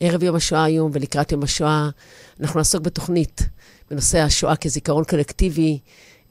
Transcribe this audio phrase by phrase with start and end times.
[0.00, 1.88] ערב יום השואה היום ולקראת יום השואה,
[2.40, 3.42] אנחנו נעסוק בתוכנית
[3.90, 5.78] בנושא השואה כזיכרון קולקטיבי.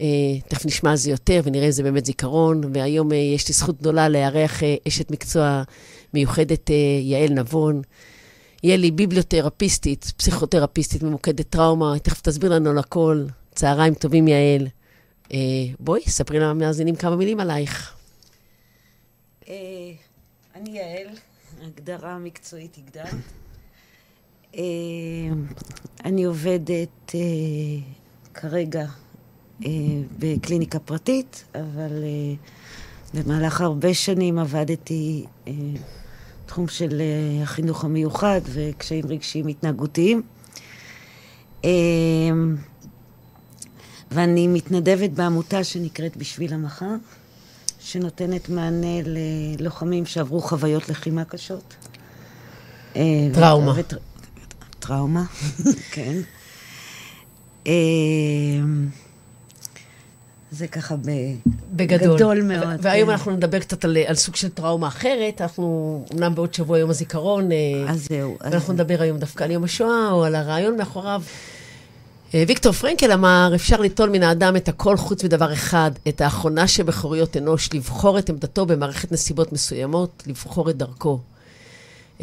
[0.01, 0.05] אה,
[0.47, 2.61] תכף נשמע על זה יותר ונראה איזה באמת זיכרון.
[2.73, 5.63] והיום אה, יש לי זכות גדולה לארח אה, אשת מקצוע
[6.13, 6.69] מיוחדת,
[7.01, 7.81] יעל נבון.
[8.63, 13.25] יעל היא ביבליותרפיסטית, פסיכותרפיסטית ממוקדת טראומה, תכף תסביר לנו על הכל.
[13.55, 14.67] צהריים טובים, יעל.
[15.79, 17.93] בואי, ספרי למאזינים כמה מילים עלייך.
[19.47, 19.57] אני
[20.65, 21.07] יעל,
[21.63, 23.13] הגדרה מקצועית הגדרת.
[26.05, 27.15] אני עובדת
[28.33, 28.85] כרגע
[29.65, 29.69] אה,
[30.19, 32.33] בקליניקה פרטית, אבל אה,
[33.13, 35.25] במהלך הרבה שנים עבדתי
[36.45, 37.01] בתחום אה, של
[37.43, 40.21] החינוך המיוחד וקשיים רגשיים התנהגותיים.
[44.11, 46.95] ואני מתנדבת בעמותה שנקראת בשביל המחר,
[47.79, 51.75] שנותנת מענה ללוחמים שעברו חוויות לחימה קשות.
[53.33, 53.73] טראומה.
[54.87, 55.23] טראומה,
[55.93, 56.13] כן.
[60.51, 60.95] זה ככה
[61.71, 62.79] בגדול, בגדול מאוד.
[62.81, 63.11] והיום כן.
[63.11, 65.41] אנחנו נדבר קצת על, על סוג של טראומה אחרת.
[65.41, 67.51] אנחנו, אמנם בעוד שבוע יום הזיכרון.
[67.51, 67.57] אה,
[67.87, 68.37] אז זהו.
[68.41, 68.79] ואנחנו אז...
[68.79, 71.21] נדבר היום דווקא על יום השואה, או על הרעיון מאחוריו.
[72.33, 76.67] אה, ויקטור פרנקל אמר, אפשר ליטול מן האדם את הכל חוץ מדבר אחד, את האחרונה
[76.67, 81.19] שבחוריות אנוש, לבחור את עמדתו במערכת נסיבות מסוימות, לבחור את דרכו.
[82.17, 82.21] Uh,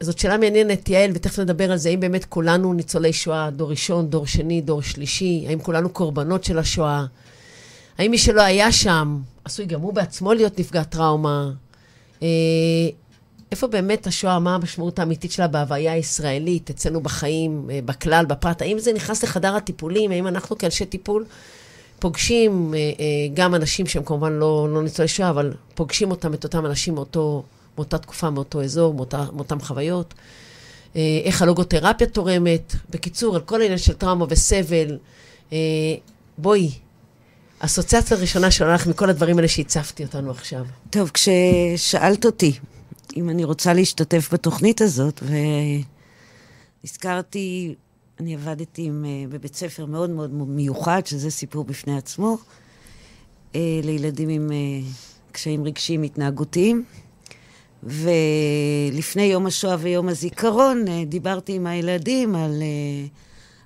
[0.00, 4.10] זאת שאלה מעניינת, יעל, ותכף נדבר על זה, האם באמת כולנו ניצולי שואה, דור ראשון,
[4.10, 7.04] דור שני, דור שלישי, האם כולנו קורבנות של השואה?
[7.98, 11.50] האם מי שלא היה שם, עשוי גם הוא בעצמו להיות נפגע טראומה?
[12.22, 12.28] אה,
[13.50, 18.62] איפה באמת השואה, מה המשמעות האמיתית שלה בהוויה הישראלית, אצלנו בחיים, אה, בכלל, בפרט?
[18.62, 20.10] האם זה נכנס לחדר הטיפולים?
[20.10, 21.24] האם אנחנו כאנשי טיפול
[21.98, 22.80] פוגשים אה,
[23.34, 27.42] גם אנשים שהם כמובן לא, לא ניצולי שואה, אבל פוגשים אותם, את אותם אנשים מאותו,
[27.76, 30.14] מאותה תקופה, מאותו אזור, מאותה, מאותם חוויות?
[31.24, 32.74] איך הלוגותרפיה תורמת?
[32.90, 34.98] בקיצור, על כל העניין של טראומה וסבל.
[36.38, 36.70] בואי,
[37.58, 40.64] אסוציאציה הראשונה שעולה לך מכל הדברים האלה שהצפתי אותנו עכשיו.
[40.90, 42.52] טוב, כששאלת אותי
[43.16, 45.22] אם אני רוצה להשתתף בתוכנית הזאת,
[46.82, 47.74] והזכרתי,
[48.20, 52.38] אני עבדתי עם, אה, בבית ספר מאוד מאוד מיוחד, שזה סיפור בפני עצמו,
[53.54, 54.56] אה, לילדים עם אה,
[55.32, 56.84] קשיים רגשיים התנהגותיים.
[57.82, 62.62] ולפני יום השואה ויום הזיכרון דיברתי עם הילדים על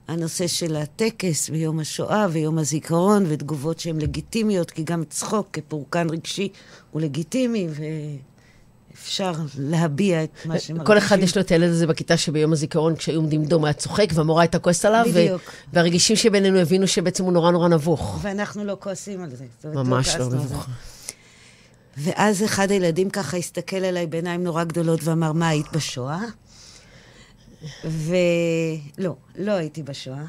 [0.09, 6.49] הנושא של הטקס ויום השואה ויום הזיכרון ותגובות שהן לגיטימיות, כי גם צחוק כפורקן רגשי
[6.91, 7.69] הוא לגיטימי,
[8.91, 10.87] ואפשר להביע את מה שמרגישים.
[10.87, 14.06] כל אחד יש לו את הילד הזה בכיתה שביום הזיכרון, כשהיו עומדים דום, היה צוחק,
[14.15, 15.04] והמורה הייתה כועסת עליו.
[15.09, 15.43] בדיוק.
[15.43, 18.19] ו- והרגישים שבינינו הבינו שבעצם הוא נורא נורא נבוך.
[18.22, 19.44] ואנחנו לא כועסים על זה.
[19.65, 20.66] ממש לא נבוך.
[21.97, 26.21] ואז אחד הילדים ככה הסתכל עליי בעיניים נורא גדולות ואמר, מה, היית בשואה?
[27.84, 30.25] ולא, לא הייתי בשואה.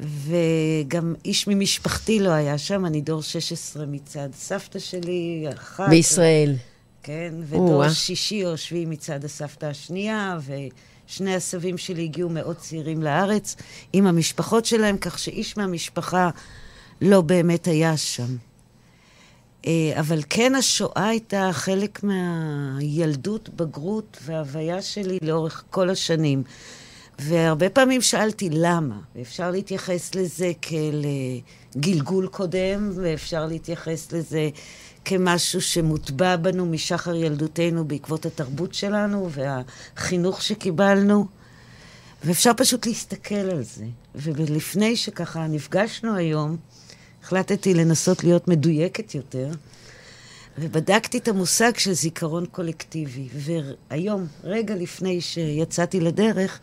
[0.00, 5.88] וגם איש ממשפחתי לא היה שם, אני דור 16 מצד סבתא שלי, אחת.
[5.88, 6.54] בישראל.
[7.02, 10.38] כן, ודור שישי או שביעי מצד הסבתא השנייה,
[11.08, 13.56] ושני הסבים שלי הגיעו מאוד צעירים לארץ
[13.92, 16.30] עם המשפחות שלהם, כך שאיש מהמשפחה
[17.00, 18.36] לא באמת היה שם.
[19.66, 26.42] אה, אבל כן השואה הייתה חלק מהילדות, בגרות וההוויה שלי לאורך כל השנים.
[27.18, 31.04] והרבה פעמים שאלתי למה, ואפשר להתייחס לזה כאל
[31.76, 34.50] גלגול קודם, ואפשר להתייחס לזה
[35.04, 41.26] כמשהו שמוטבע בנו משחר ילדותנו בעקבות התרבות שלנו והחינוך שקיבלנו.
[42.24, 43.84] ואפשר פשוט להסתכל על זה.
[44.14, 46.56] ולפני שככה נפגשנו היום,
[47.22, 49.50] החלטתי לנסות להיות מדויקת יותר,
[50.58, 53.28] ובדקתי את המושג של זיכרון קולקטיבי.
[53.34, 56.60] והיום, רגע לפני שיצאתי לדרך,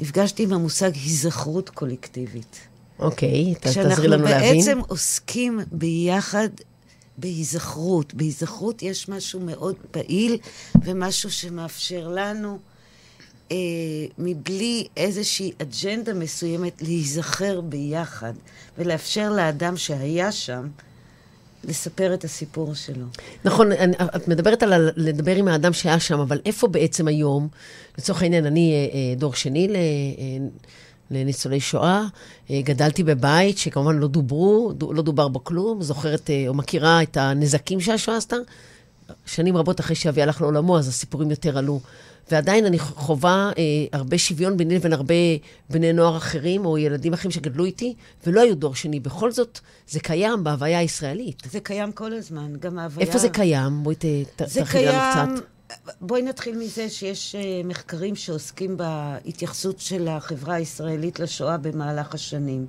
[0.00, 2.58] נפגשתי עם המושג היזכרות קולקטיבית.
[2.98, 4.40] אוקיי, תעזרי לנו להבין.
[4.40, 6.48] כשאנחנו בעצם עוסקים ביחד
[7.18, 8.14] בהיזכרות.
[8.14, 10.36] בהיזכרות יש משהו מאוד פעיל
[10.84, 12.58] ומשהו שמאפשר לנו
[13.52, 13.56] אה,
[14.18, 18.32] מבלי איזושהי אג'נדה מסוימת להיזכר ביחד
[18.78, 20.68] ולאפשר לאדם שהיה שם
[21.64, 23.06] לספר את הסיפור שלו.
[23.44, 27.48] נכון, אני, את מדברת על לדבר עם האדם שהיה שם, אבל איפה בעצם היום,
[27.98, 29.76] לצורך העניין, אני אה, אה, דור שני ל...
[29.76, 30.46] אה,
[31.10, 32.04] לניצולי שואה.
[32.50, 38.16] גדלתי בבית שכמובן לא דוברו, לא דובר בו כלום, זוכרת או מכירה את הנזקים שהשואה
[38.16, 38.36] עשתה.
[39.28, 41.80] שנים רבות אחרי שאבי הלך לעולמו, אז הסיפורים יותר עלו.
[42.30, 45.14] ועדיין אני חווה אה, הרבה שוויון ביני לבין הרבה
[45.70, 47.94] בני נוער אחרים, או ילדים אחרים שגדלו איתי,
[48.26, 49.00] ולא היו דור שני.
[49.00, 51.42] בכל זאת, זה קיים בהוויה הישראלית.
[51.50, 53.06] זה קיים כל הזמן, גם ההוויה...
[53.06, 53.82] איפה זה קיים?
[53.82, 53.94] בואי
[54.36, 55.44] תרחיבי לנו קצת.
[56.00, 62.66] בואי נתחיל מזה שיש uh, מחקרים שעוסקים בהתייחסות של החברה הישראלית לשואה במהלך השנים.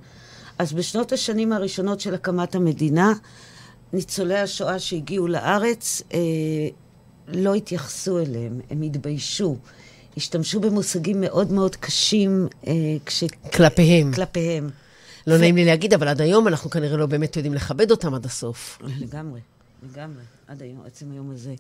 [0.58, 3.14] אז בשנות השנים הראשונות של הקמת המדינה,
[3.94, 6.14] ניצולי השואה שהגיעו לארץ uh,
[7.28, 9.58] לא התייחסו אליהם, הם התביישו.
[10.18, 12.68] השתמשו במושגים מאוד מאוד קשים uh,
[13.06, 13.24] כש...
[13.54, 14.14] כלפיהם.
[14.14, 14.70] כלפיהם.
[15.28, 15.38] לא ו...
[15.38, 18.80] נעים לי להגיד, אבל עד היום אנחנו כנראה לא באמת יודעים לכבד אותם עד הסוף.
[18.82, 19.40] לגמרי,
[19.84, 21.56] לגמרי, עד היום, עצם היום הזה.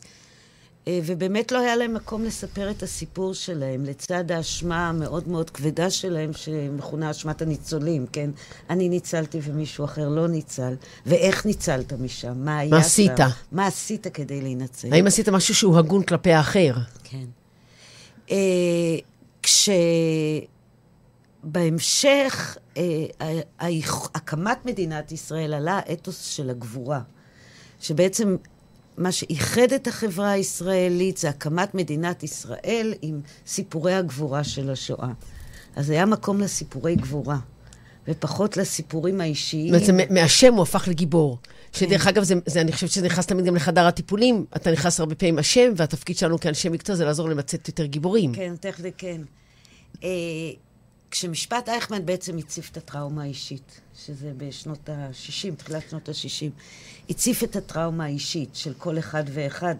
[0.89, 5.89] אה, ובאמת לא היה להם מקום לספר את הסיפור שלהם, לצד האשמה המאוד מאוד כבדה
[5.89, 8.29] שלהם, שמכונה אשמת הניצולים, כן?
[8.69, 10.73] אני ניצלתי ומישהו אחר לא ניצל.
[11.05, 12.45] ואיך ניצלת משם?
[12.45, 13.11] מה היה מה עשית?
[13.17, 13.27] שם?
[13.51, 14.93] מה עשית כדי להינצל?
[14.93, 16.73] האם עשית משהו שהוא הגון כלפי האחר?
[17.03, 17.25] כן.
[18.31, 18.97] אה,
[21.43, 22.83] כשבהמשך, אה,
[24.15, 27.01] הקמת מדינת ישראל עלה האתוס של הגבורה,
[27.79, 28.35] שבעצם
[28.99, 35.09] מה שאיחד את החברה הישראלית זה הקמת מדינת ישראל עם סיפורי הגבורה של השואה.
[35.75, 37.37] אז היה מקום לסיפורי גבורה,
[38.07, 39.71] ופחות לסיפורים האישיים.
[39.71, 41.37] בעצם מהשם הוא הפך לגיבור.
[41.73, 42.09] שדרך כן.
[42.09, 44.45] אגב, זה, זה, אני חושבת שזה נכנס תמיד גם לחדר הטיפולים.
[44.55, 48.33] אתה נכנס הרבה פעמים השם, והתפקיד שלנו כאנשי מקצוע זה לעזור למצאת יותר גיבורים.
[48.33, 49.21] כן, תכף וכן.
[51.11, 56.49] כשמשפט אייכמן בעצם הציף את הטראומה האישית, שזה בשנות ה-60, תחילת שנות ה-60,
[57.09, 59.75] הציף את הטראומה האישית של כל אחד ואחד.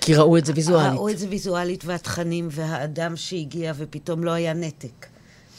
[0.00, 0.92] כי ראו את זה ויזואלית.
[0.92, 5.06] ראו את זה ויזואלית והתכנים והאדם שהגיע ופתאום לא היה נתק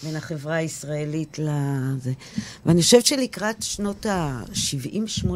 [0.03, 2.13] בין החברה הישראלית לזה.
[2.65, 5.27] ואני חושבת שלקראת שנות ה-70-80,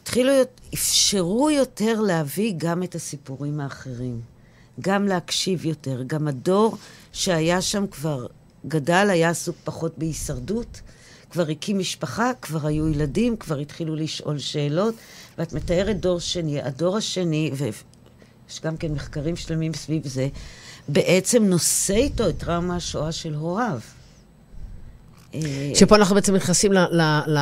[0.00, 0.32] התחילו,
[0.74, 4.20] אפשרו יותר להביא גם את הסיפורים האחרים.
[4.80, 6.02] גם להקשיב יותר.
[6.06, 6.76] גם הדור
[7.12, 8.26] שהיה שם כבר
[8.66, 10.80] גדל, היה עסוק פחות בהישרדות,
[11.30, 14.94] כבר הקים משפחה, כבר היו ילדים, כבר התחילו לשאול שאלות,
[15.38, 16.62] ואת מתארת דור שני.
[16.62, 20.28] הדור השני, ויש גם כן מחקרים שלמים סביב זה,
[20.88, 23.80] בעצם נושא איתו את טראומה השואה של הוריו.
[25.74, 26.78] שפה אנחנו בעצם נכנסים ל...
[26.78, 27.38] ל, ל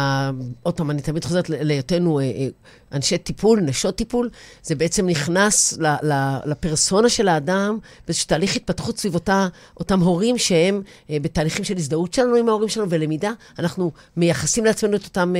[0.62, 2.48] עוד פעם, אני תמיד חוזרת להיותנו אה, אה,
[2.92, 4.30] אנשי טיפול, נשות טיפול,
[4.62, 10.38] זה בעצם נכנס ל, ל, לפרסונה של האדם, באיזשהו תהליך התפתחות סביב אותה, אותם הורים
[10.38, 13.32] שהם אה, בתהליכים של הזדהות שלנו עם ההורים שלנו ולמידה.
[13.58, 15.34] אנחנו מייחסים לעצמנו את אותם...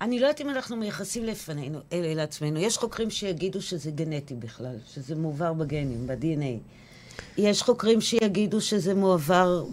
[0.00, 2.60] אני לא יודעת אם אנחנו מייחסים לפנינו, אלה לעצמנו.
[2.60, 6.58] יש חוקרים שיגידו שזה גנטי בכלל, שזה מועבר בגנים, ב-DNA.
[7.38, 9.64] יש חוקרים שיגידו שזה מועבר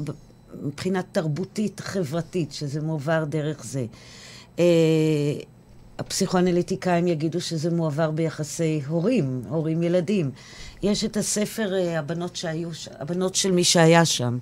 [0.61, 3.85] מבחינה תרבותית, חברתית, שזה מועבר דרך זה.
[4.59, 4.63] אה,
[5.99, 10.31] הפסיכואנליטיקאים יגידו שזה מועבר ביחסי הורים, הורים-ילדים.
[10.83, 12.69] יש את הספר אה, הבנות, שהיו,
[12.99, 14.37] הבנות של מי שהיה שם,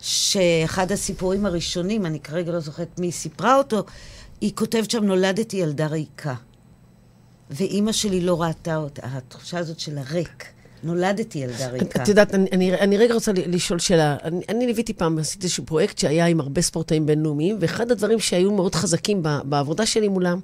[0.00, 3.84] שאחד הסיפורים הראשונים, אני כרגע לא זוכרת מי סיפרה אותו,
[4.40, 6.34] היא כותבת שם, נולדתי ילדה ריקה.
[7.50, 10.44] ואימא שלי לא ראתה אותה, התחושה הזאת של הריק.
[10.84, 12.02] נולדתי ילדה ריקה.
[12.02, 14.16] את יודעת, אני, אני, אני רגע רוצה לשאול שאלה.
[14.24, 18.52] אני, אני ליוויתי פעם, עשיתי איזשהו פרויקט שהיה עם הרבה ספורטאים בינלאומיים, ואחד הדברים שהיו
[18.52, 20.40] מאוד חזקים בעבודה שלי מולם,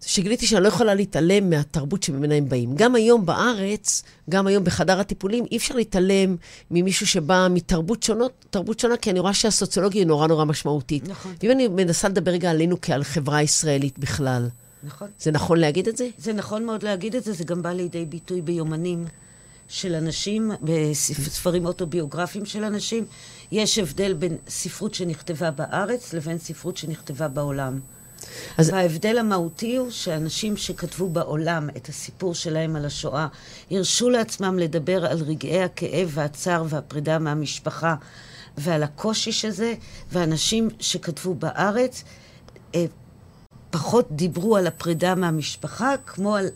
[0.00, 2.74] זה שגיליתי שאני לא יכולה להתעלם מהתרבות שממנה הם באים.
[2.74, 6.36] גם היום בארץ, גם היום בחדר הטיפולים, אי אפשר להתעלם
[6.70, 11.08] ממישהו שבא מתרבות שונות, תרבות שונה, כי אני רואה שהסוציולוגיה היא נורא נורא משמעותית.
[11.08, 11.34] נכון.
[11.42, 14.48] ואם אני מנסה לדבר רגע עלינו כעל חברה ישראלית בכלל,
[14.82, 15.08] נכון.
[15.18, 16.08] זה נכון להגיד את זה?
[16.18, 19.04] זה נכון מאוד להגיד את זה, זה גם בא לידי ביטוי ביומנים.
[19.68, 23.04] של אנשים, בספרים אוטוביוגרפיים של אנשים,
[23.52, 27.80] יש הבדל בין ספרות שנכתבה בארץ לבין ספרות שנכתבה בעולם.
[28.58, 33.26] אז ההבדל המהותי הוא שאנשים שכתבו בעולם את הסיפור שלהם על השואה,
[33.70, 37.94] הרשו לעצמם לדבר על רגעי הכאב והצער והפרידה מהמשפחה
[38.58, 39.74] ועל הקושי שזה,
[40.12, 42.04] ואנשים שכתבו בארץ
[42.74, 42.84] אה,
[43.70, 46.48] פחות דיברו על הפרידה מהמשפחה כמו על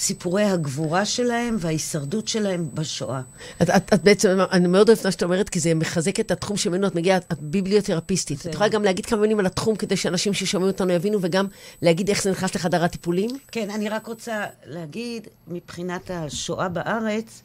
[0.00, 3.20] סיפורי הגבורה שלהם וההישרדות שלהם בשואה.
[3.62, 6.56] את, את, את בעצם, אני מאוד אוהבת מה שאת אומרת, כי זה מחזק את התחום
[6.56, 8.46] שממנו את מגיעה, את ביבליותרפיסטית.
[8.46, 11.46] את יכולה גם להגיד כמה מילים על התחום, כדי שאנשים ששומעים אותנו יבינו, וגם
[11.82, 13.30] להגיד איך זה נכנס לחדר הטיפולים?
[13.52, 17.42] כן, אני רק רוצה להגיד, מבחינת השואה בארץ,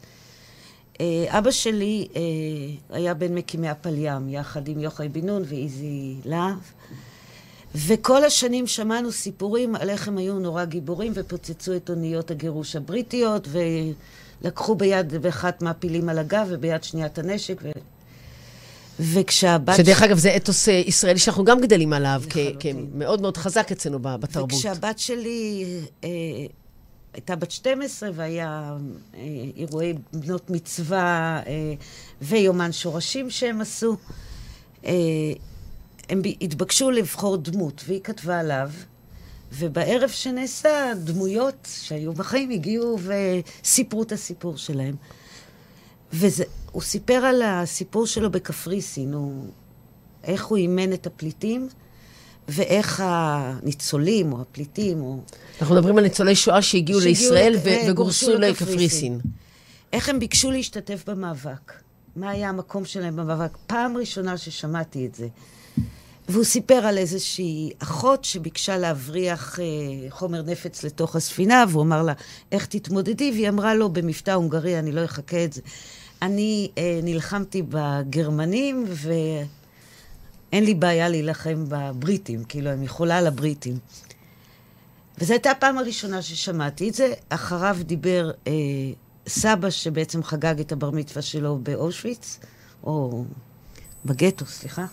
[1.00, 6.58] אה, אבא שלי אה, היה בין מקימי הפליים, יחד עם יוחאי בן נון ואיזי להב.
[7.76, 13.48] וכל השנים שמענו סיפורים על איך הם היו נורא גיבורים ופוצצו את אוניות הגירוש הבריטיות
[14.42, 17.56] ולקחו ביד אחת מעפילים על הגב וביד שנייה את הנשק.
[17.62, 17.70] ו...
[19.00, 19.76] וכשהבת...
[19.76, 20.02] שדרך ש...
[20.02, 22.22] אגב, זה אתוס אה, ישראלי שאנחנו גם גדלים עליו,
[22.60, 24.52] כמאוד מאוד חזק אצלנו בתרבות.
[24.52, 25.64] וכשהבת שלי
[26.04, 26.08] אה,
[27.16, 28.76] הייתה בת 12 והיה
[29.14, 29.20] אה,
[29.56, 31.74] אירועי בנות מצווה אה,
[32.22, 33.96] ויומן שורשים שהם עשו,
[34.86, 34.92] אה,
[36.08, 38.70] הם התבקשו לבחור דמות, והיא כתבה עליו,
[39.52, 42.98] ובערב שנעשה, דמויות שהיו בחיים הגיעו
[43.62, 44.94] וסיפרו את הסיפור שלהם.
[46.12, 49.46] והוא סיפר על הסיפור שלו בקפריסין, הוא,
[50.24, 51.68] איך הוא אימן את הפליטים,
[52.48, 55.20] ואיך הניצולים, או הפליטים, או...
[55.60, 57.60] אנחנו מדברים על ניצולי שואה שהגיעו לישראל לק...
[57.64, 59.20] ו- וגורשו לקפריסין.
[59.92, 61.72] איך הם ביקשו להשתתף במאבק.
[62.16, 63.56] מה היה המקום שלהם במאבק.
[63.66, 65.28] פעם ראשונה ששמעתי את זה.
[66.28, 69.64] והוא סיפר על איזושהי אחות שביקשה להבריח אה,
[70.10, 72.12] חומר נפץ לתוך הספינה, והוא אמר לה,
[72.52, 73.30] איך תתמודדי?
[73.30, 75.60] והיא אמרה לו, במבטא הונגרי, אני לא אחכה את זה.
[76.22, 83.78] אני אה, נלחמתי בגרמנים, ואין לי בעיה להילחם בבריטים, כאילו, אני יכולה על הבריטים.
[85.18, 87.12] וזו הייתה הפעם הראשונה ששמעתי את זה.
[87.28, 88.52] אחריו דיבר אה,
[89.28, 92.38] סבא, שבעצם חגג את הבר מצווה שלו באושוויץ,
[92.84, 93.24] או
[94.04, 94.86] בגטו, סליחה.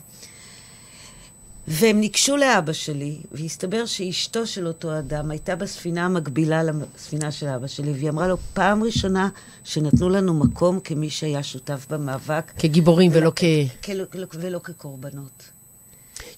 [1.67, 7.67] והם ניגשו לאבא שלי, והסתבר שאשתו של אותו אדם הייתה בספינה המקבילה לספינה של אבא
[7.67, 9.29] שלי, והיא אמרה לו, פעם ראשונה
[9.63, 12.51] שנתנו לנו מקום כמי שהיה שותף במאבק.
[12.57, 13.43] כגיבורים ולא, ולא כ...
[13.81, 13.89] כ...
[14.33, 15.43] ולא כקורבנות.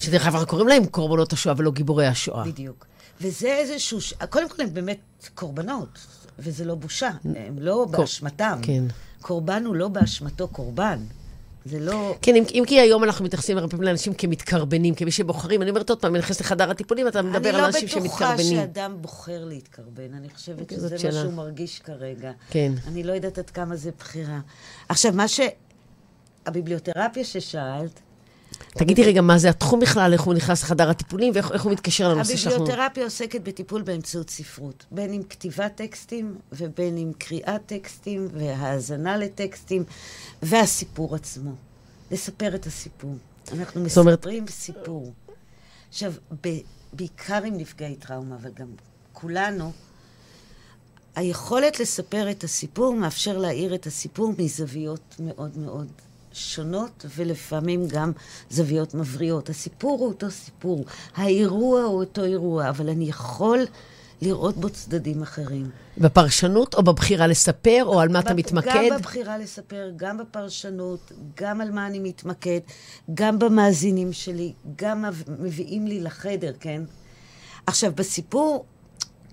[0.00, 2.44] שדרך אגב, קוראים להם קורבנות השואה ולא גיבורי השואה.
[2.44, 2.86] בדיוק.
[3.20, 3.98] וזה איזשהו...
[4.30, 4.98] קודם כל, הם באמת
[5.34, 5.98] קורבנות,
[6.38, 8.58] וזה לא בושה, הם לא באשמתם.
[8.62, 8.84] כן.
[9.20, 10.98] קורבן הוא לא באשמתו קורבן.
[11.66, 12.14] זה לא...
[12.22, 15.62] כן, אם, אם כי היום אנחנו מתייחסים הרבה פעמים לאנשים כמתקרבנים, כמי שבוחרים.
[15.62, 18.46] אני אומרת עוד פעם, אני נכנס לחדר הטיפולים, אתה מדבר על אנשים שמתקרבנים.
[18.46, 20.14] אני לא בטוחה שאדם בוחר להתקרבן.
[20.14, 22.32] אני חושבת אוקיי, שזה מה שהוא מרגיש כרגע.
[22.50, 22.72] כן.
[22.88, 24.40] אני לא יודעת עד כמה זה בחירה.
[24.88, 25.40] עכשיו, מה ש...
[26.46, 28.00] הביבליותרפיה ששאלת,
[28.78, 32.36] תגידי רגע, מה זה התחום בכלל, איך הוא נכנס לחדר הטיפולים ואיך הוא מתקשר לנושא
[32.36, 32.62] שאנחנו...
[32.62, 39.84] הביבליותרפיה עוסקת בטיפול באמצעות ספרות, בין אם כתיבת טקסטים ובין אם קריאת טקסטים והאזנה לטקסטים
[40.42, 41.52] והסיפור עצמו.
[42.10, 43.16] לספר את הסיפור.
[43.52, 44.50] אנחנו מספרים אומרת...
[44.50, 45.12] סיפור.
[45.88, 46.12] עכשיו,
[46.92, 48.68] בעיקר עם נפגעי טראומה, אבל גם
[49.12, 49.72] כולנו,
[51.16, 55.88] היכולת לספר את הסיפור מאפשר להאיר את הסיפור מזוויות מאוד מאוד
[56.36, 58.12] שונות, ולפעמים גם
[58.50, 59.48] זוויות מבריאות.
[59.48, 60.84] הסיפור הוא אותו סיפור,
[61.16, 63.58] האירוע הוא אותו אירוע, אבל אני יכול
[64.22, 65.70] לראות בו צדדים אחרים.
[65.98, 68.88] בפרשנות או בבחירה לספר, או על מה אתה מתמקד?
[68.90, 72.60] גם בבחירה לספר, גם בפרשנות, גם על מה אני מתמקד,
[73.14, 75.04] גם במאזינים שלי, גם
[75.38, 76.82] מביאים לי לחדר, כן?
[77.66, 78.64] עכשיו, בסיפור,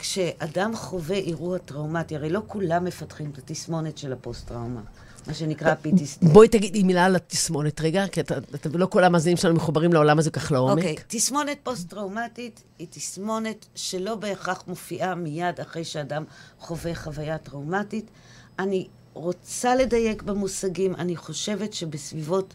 [0.03, 4.81] כשאדם חווה אירוע טראומטי, הרי לא כולם מפתחים את התסמונת של הפוסט-טראומה.
[5.27, 6.27] מה שנקרא PTSD.
[6.33, 10.19] בואי תגידי מילה על התסמונת רגע, כי אתה, אתה, לא כל המאזינים שלנו מחוברים לעולם
[10.19, 10.77] הזה כך לעומק.
[10.77, 11.01] אוקיי, okay.
[11.07, 16.23] תסמונת פוסט-טראומטית היא תסמונת שלא בהכרח מופיעה מיד אחרי שאדם
[16.59, 18.11] חווה חוויה טראומטית.
[18.59, 22.53] אני רוצה לדייק במושגים, אני חושבת שבסביבות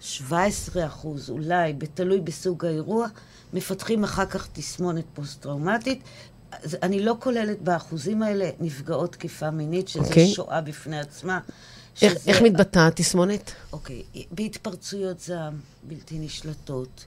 [0.00, 3.06] 17 אחוז, אולי, תלוי בסוג האירוע,
[3.52, 6.02] מפתחים אחר כך תסמונת פוסט-טראומטית.
[6.82, 10.08] אני לא כוללת באחוזים האלה נפגעות תקיפה מינית, שזה okay.
[10.08, 10.28] אוקיי.
[10.28, 11.40] שואה בפני עצמה.
[12.02, 13.52] איך, איך מתבטאה התסמונת?
[13.72, 17.04] אוקיי, בהתפרצויות זעם בלתי נשלטות,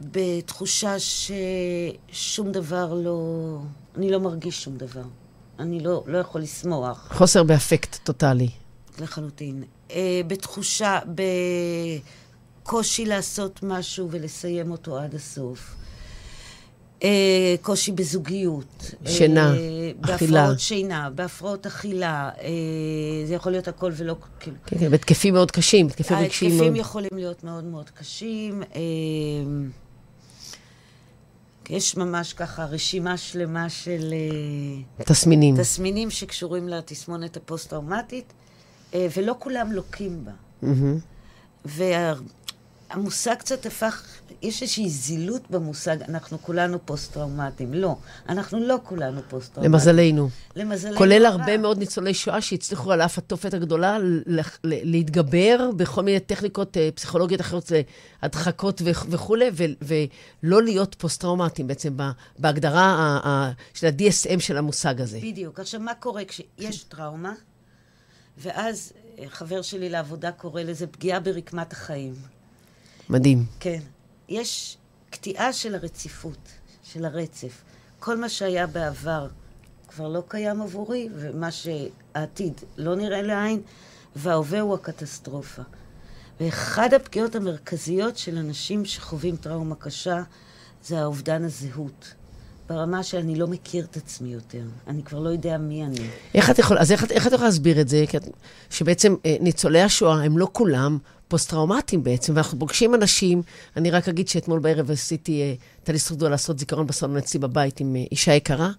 [0.00, 3.58] בתחושה ששום דבר לא...
[3.96, 5.02] אני לא מרגיש שום דבר.
[5.58, 7.08] אני לא, לא יכול לשמוח.
[7.12, 8.48] חוסר באפקט טוטאלי.
[9.00, 9.64] לחלוטין.
[9.90, 10.98] אה, בתחושה,
[12.62, 15.74] בקושי לעשות משהו ולסיים אותו עד הסוף.
[17.06, 18.94] אה, קושי בזוגיות.
[19.06, 20.40] שינה, אה, אכילה.
[20.40, 22.30] בהפרעות שינה, בהפרעות אכילה.
[22.42, 22.48] אה,
[23.26, 24.16] זה יכול להיות הכל ולא...
[24.40, 26.62] כן, כן, והתקפים מאוד קשים, התקפים רגשיים מאוד...
[26.62, 28.62] ההתקפים יכולים להיות מאוד מאוד קשים.
[28.62, 28.80] אה,
[31.70, 34.14] יש ממש ככה רשימה שלמה של...
[34.98, 35.56] אה, תסמינים.
[35.56, 38.32] תסמינים שקשורים לתסמונת הפוסט-טראומטית,
[38.94, 40.32] אה, ולא כולם לוקים בה.
[40.62, 41.00] Mm-hmm.
[41.64, 42.14] וה...
[42.90, 44.02] המושג קצת הפך,
[44.42, 47.74] יש איזושהי זילות במושג, אנחנו כולנו פוסט-טראומטיים.
[47.74, 47.96] לא,
[48.28, 49.72] אנחנו לא כולנו פוסט-טראומטיים.
[49.72, 50.28] למזלנו.
[50.56, 50.96] למזלנו.
[50.96, 51.56] כולל הרבה רע.
[51.56, 53.98] מאוד ניצולי שואה שהצליחו על אף התופת הגדולה
[54.64, 57.72] להתגבר בכל מיני טכניקות אה, פסיכולוגיות אחרות,
[58.22, 59.50] הדחקות וכולי,
[59.82, 61.96] ולא להיות פוסט-טראומטיים בעצם
[62.38, 65.18] בהגדרה של ה-DSM של המושג הזה.
[65.22, 65.60] בדיוק.
[65.60, 67.32] עכשיו, מה קורה כשיש טראומה,
[68.38, 72.35] ואז אה, חבר שלי לעבודה קורא לזה פגיעה ברקמת החיים.
[73.10, 73.44] מדהים.
[73.60, 73.80] כן.
[74.28, 74.76] יש
[75.10, 76.48] קטיעה של הרציפות,
[76.82, 77.62] של הרצף.
[78.00, 79.28] כל מה שהיה בעבר
[79.88, 83.60] כבר לא קיים עבורי, ומה שהעתיד לא נראה לעין,
[84.16, 85.62] וההווה הוא הקטסטרופה.
[86.40, 90.22] ואחד הפגיעות המרכזיות של אנשים שחווים טראומה קשה
[90.84, 92.14] זה האובדן הזהות.
[92.68, 94.62] ברמה שאני לא מכיר את עצמי יותר.
[94.86, 96.08] אני כבר לא יודע מי אני.
[96.34, 98.04] איך את יכולה, אז איך, איך את יכולה להסביר את זה?
[98.70, 100.98] שבעצם אה, ניצולי השואה הם לא כולם
[101.28, 103.42] פוסט-טראומטיים בעצם, ואנחנו פוגשים אנשים,
[103.76, 107.80] אני רק אגיד שאתמול בערב עשיתי, הייתה לי זכות גדולה לעשות זיכרון בסלון אצלי בבית
[107.80, 108.70] עם אישה יקרה,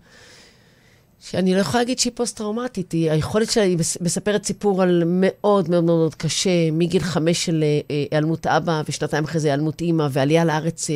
[1.19, 5.83] שאני לא יכולה להגיד שהיא פוסט-טראומטית, היא היכולת שלה, היא מספרת סיפור על מאוד מאוד
[5.83, 10.87] מאוד קשה, מגיל חמש של היעלמות אבא, ושנתיים אחרי זה היעלמות אימא, ועלייה לארץ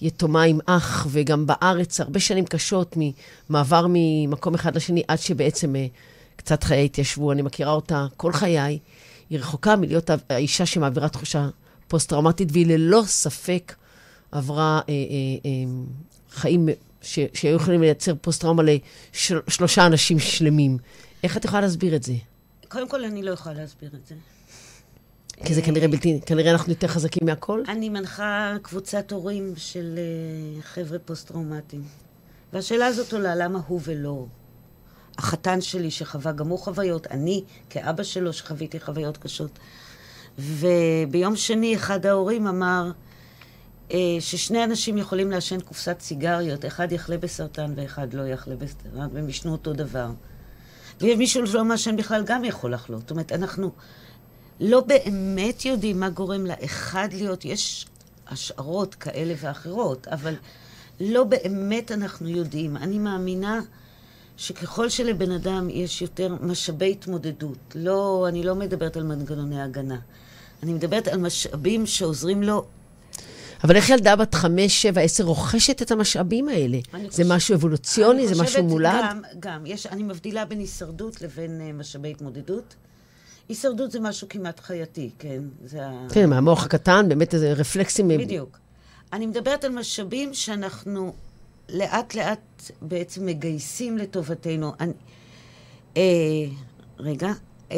[0.00, 5.74] יתומה עם אח, וגם בארץ הרבה שנים קשות, ממעבר ממקום אחד לשני, עד שבעצם
[6.36, 7.32] קצת חיי התיישבו.
[7.32, 8.78] אני מכירה אותה כל חיי.
[9.30, 11.48] היא רחוקה מלהיות האישה שמעבירה תחושה
[11.88, 13.74] פוסט-טראומטית, והיא ללא ספק
[14.32, 14.94] עברה אה, אה,
[15.44, 15.50] אה,
[16.30, 16.68] חיים
[17.02, 20.78] ש, שהיו יכולים לייצר פוסט-טראומה לשלושה אנשים שלמים.
[21.24, 22.14] איך את יכולה להסביר את זה?
[22.68, 24.14] קודם כל, אני לא יכולה להסביר את זה.
[25.44, 27.62] כי זה כנראה בלתי, כנראה אנחנו יותר חזקים מהכל?
[27.68, 31.82] אני מנחה קבוצת הורים של uh, חבר'ה פוסט-טראומטיים.
[32.52, 34.26] והשאלה הזאת עולה, למה הוא ולא?
[35.18, 39.58] החתן שלי שחווה גם הוא חוויות, אני כאבא שלו שחוויתי חוויות קשות.
[40.38, 42.90] וביום שני אחד ההורים אמר
[43.92, 49.28] אה, ששני אנשים יכולים לעשן קופסת סיגריות, אחד יחלה בסרטן ואחד לא יחלה בסרטן, והם
[49.28, 50.10] ישנו אותו דבר.
[51.00, 53.00] ומישהו שלא מעשן בכלל גם יכול לחלות.
[53.00, 53.70] זאת אומרת, אנחנו
[54.60, 57.86] לא באמת יודעים מה גורם לאחד להיות, יש
[58.28, 60.34] השערות כאלה ואחרות, אבל
[61.00, 62.76] לא באמת אנחנו יודעים.
[62.76, 63.60] אני מאמינה
[64.40, 69.98] שככל שלבן אדם יש יותר משאבי התמודדות, לא, אני לא מדברת על מנגנוני הגנה,
[70.62, 72.64] אני מדברת על משאבים שעוזרים לו
[73.64, 76.78] אבל איך ילדה בת חמש, שבע, עשר רוכשת את המשאבים האלה?
[76.92, 77.24] זה חושב...
[77.32, 78.28] משהו אבולוציוני?
[78.28, 79.00] זה משהו מולד?
[79.02, 79.66] גם, גם.
[79.66, 82.74] יש, אני מבדילה בין הישרדות לבין uh, משאבי התמודדות.
[83.48, 85.42] הישרדות זה משהו כמעט חייתי, כן?
[85.64, 85.80] זה
[86.12, 88.08] כן, מהמוח הקטן, באמת איזה רפלקסים...
[88.08, 88.58] בדיוק.
[89.12, 91.12] אני מדברת על משאבים שאנחנו
[91.72, 94.72] לאט לאט בעצם מגייסים לטובתנו.
[94.80, 94.92] אני,
[95.96, 96.02] אה,
[96.98, 97.32] רגע,
[97.72, 97.76] אה,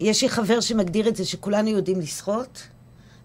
[0.00, 2.62] יש לי חבר שמגדיר את זה שכולנו יודעים לשחות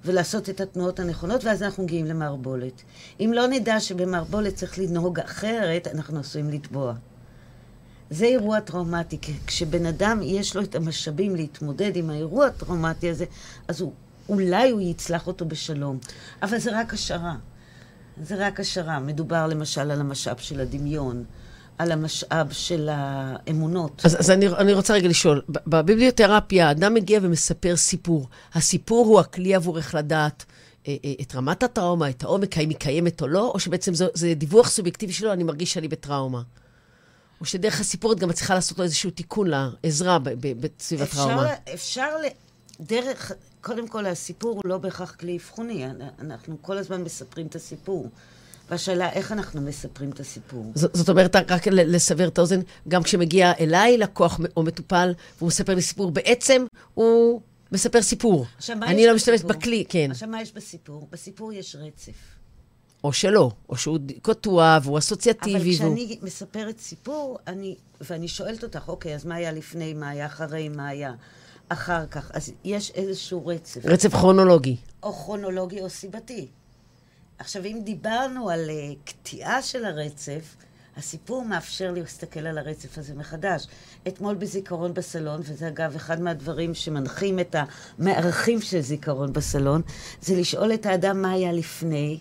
[0.06, 2.82] ולעשות את התנועות הנכונות, ואז אנחנו מגיעים למערבולת.
[3.20, 6.94] אם לא נדע שבמערבולת צריך לנהוג אחרת, אנחנו עשויים לטבוע.
[8.10, 9.18] זה אירוע טראומטי.
[9.48, 13.26] כשבן אדם יש לו את המשאבים להתמודד עם האירוע הטראומטי הזה,
[13.68, 13.94] אז הוא,
[14.30, 15.98] אולי הוא יצלח אותו בשלום.
[16.42, 17.36] אבל זה רק השערה.
[18.24, 19.00] זה רק השערה.
[19.00, 21.24] מדובר למשל על המשאב של הדמיון,
[21.78, 24.02] על המשאב של האמונות.
[24.06, 28.28] אז, אז אני, אני רוצה רגע לשאול, בביבליותרפיה אדם מגיע ומספר סיפור.
[28.54, 30.46] הסיפור הוא הכלי עבור איך לדעת
[30.88, 34.08] אה, אה, את רמת הטראומה, את העומק, האם היא קיימת או לא, או שבעצם זה,
[34.14, 36.42] זה דיווח סובייקטיבי שלו, אני מרגיש שאני בטראומה.
[37.42, 41.54] או שדרך הסיפור את גם מצליחה לעשות לו איזשהו תיקון לעזרה בסביב הטראומה.
[41.74, 42.10] אפשר,
[42.80, 45.86] דרך, קודם כל, הסיפור הוא לא בהכרח כלי אבחוני.
[46.20, 48.10] אנחנו כל הזמן מספרים את הסיפור.
[48.70, 50.72] והשאלה, איך אנחנו מספרים את הסיפור?
[50.76, 55.76] זאת, זאת אומרת, רק לסבר את האוזן, גם כשמגיע אליי לקוח או מטופל, והוא מספר
[55.76, 58.46] לי סיפור, בעצם הוא מספר סיפור.
[58.70, 60.12] אני לא משתמשת בכלי, כן.
[60.12, 61.08] עכשיו, מה יש בסיפור?
[61.12, 62.12] בסיפור יש רצף.
[63.04, 65.58] או שלא, או שהוא קטוע והוא אסוציאטיבי.
[65.58, 66.28] אבל כשאני והוא...
[66.28, 70.88] מספרת סיפור, אני, ואני שואלת אותך, אוקיי, אז מה היה לפני, מה היה אחרי, מה
[70.88, 71.14] היה
[71.70, 72.32] אחר כך?
[72.34, 73.86] אז יש איזשהו רצף.
[73.86, 74.78] רצף כרונולוגי.
[75.04, 76.48] או כרונולוגי או סיבתי.
[77.40, 80.56] עכשיו, אם דיברנו על uh, קטיעה של הרצף,
[80.98, 83.68] הסיפור מאפשר לי להסתכל על הרצף הזה מחדש.
[84.08, 87.56] אתמול בזיכרון בסלון, וזה אגב אחד מהדברים שמנחים את
[88.00, 89.82] המארחים של זיכרון בסלון,
[90.22, 92.20] זה לשאול את האדם מה היה לפני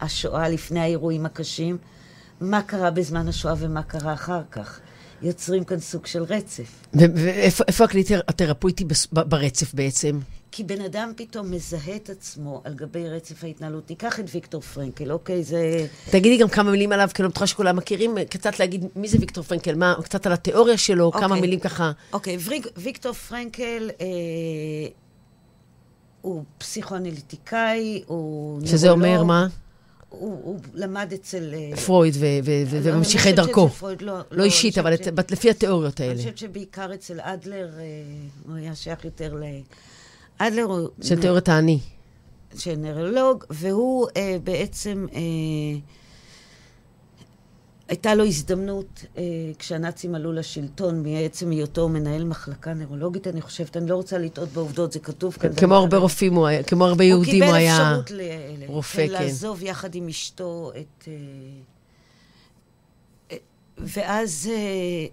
[0.00, 1.78] השואה, לפני האירועים הקשים,
[2.40, 4.80] מה קרה בזמן השואה ומה קרה אחר כך.
[5.22, 6.86] יוצרים כאן סוג של רצף.
[6.94, 10.18] ואיפה הכלי התרפויטי ברצף בעצם?
[10.56, 13.90] כי בן אדם פתאום מזהה את עצמו על גבי רצף ההתנהלות.
[13.90, 15.42] ניקח את ויקטור פרנקל, אוקיי?
[15.42, 15.86] זה...
[16.10, 19.44] תגידי גם כמה מילים עליו, כי אני בטוחה שכולם מכירים, קצת להגיד מי זה ויקטור
[19.44, 21.20] פרנקל, מה, קצת על התיאוריה שלו, אוקיי.
[21.20, 21.92] כמה מילים ככה.
[22.12, 24.06] אוקיי, ויק, ויקטור פרנקל אה,
[26.20, 29.08] הוא פסיכואנליטיקאי, הוא שזה נורולוג.
[29.08, 29.46] אומר מה?
[30.18, 31.54] הוא, הוא למד אצל...
[31.54, 33.68] אה, פרויד ו- ו- ו- לא, וממשיכי דרכו.
[33.68, 35.00] פרויד, לא, לא, לא אישית, אבל ש...
[35.00, 36.12] את, לפי התיאוריות האלה.
[36.12, 37.84] אני חושבת שבעיקר אצל אדלר, אה,
[38.46, 39.42] הוא היה שייך יותר ל...
[40.38, 40.88] אדלר הוא...
[41.02, 41.78] של תיאוריית האני.
[42.58, 45.06] של נרולוג, והוא אה, בעצם...
[45.14, 45.20] אה,
[47.88, 49.22] הייתה לו הזדמנות, אה,
[49.58, 54.92] כשהנאצים עלו לשלטון, מעצם היותו מנהל מחלקה נוירולוגית, אני חושבת, אני לא רוצה לטעות בעובדות,
[54.92, 55.54] זה כתוב כאן.
[55.54, 58.14] כמו הרבה רופאים הוא היה, כמו הרבה יהודים הוא היה רופא, כן.
[58.16, 59.12] הוא קיבל אפשרות רופא, כן.
[59.12, 61.08] לעזוב יחד עם אשתו את...
[61.08, 61.12] אה,
[63.30, 63.36] אה,
[63.78, 65.06] ואז אה,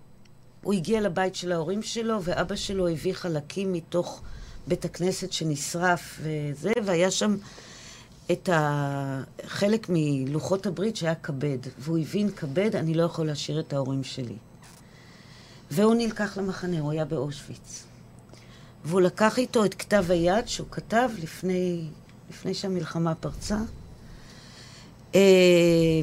[0.64, 4.22] הוא הגיע לבית של ההורים שלו, ואבא שלו הביא חלקים מתוך
[4.68, 7.36] בית הכנסת שנשרף וזה, והיה שם...
[8.32, 8.50] את
[9.46, 14.36] חלק מלוחות הברית שהיה כבד, והוא הבין כבד, אני לא יכול להשאיר את ההורים שלי.
[15.72, 17.84] והוא נלקח למחנה, הוא היה באושוויץ.
[18.86, 21.88] והוא לקח איתו את כתב היד שהוא כתב לפני,
[22.30, 23.58] לפני שהמלחמה פרצה.
[25.15, 25.20] אה,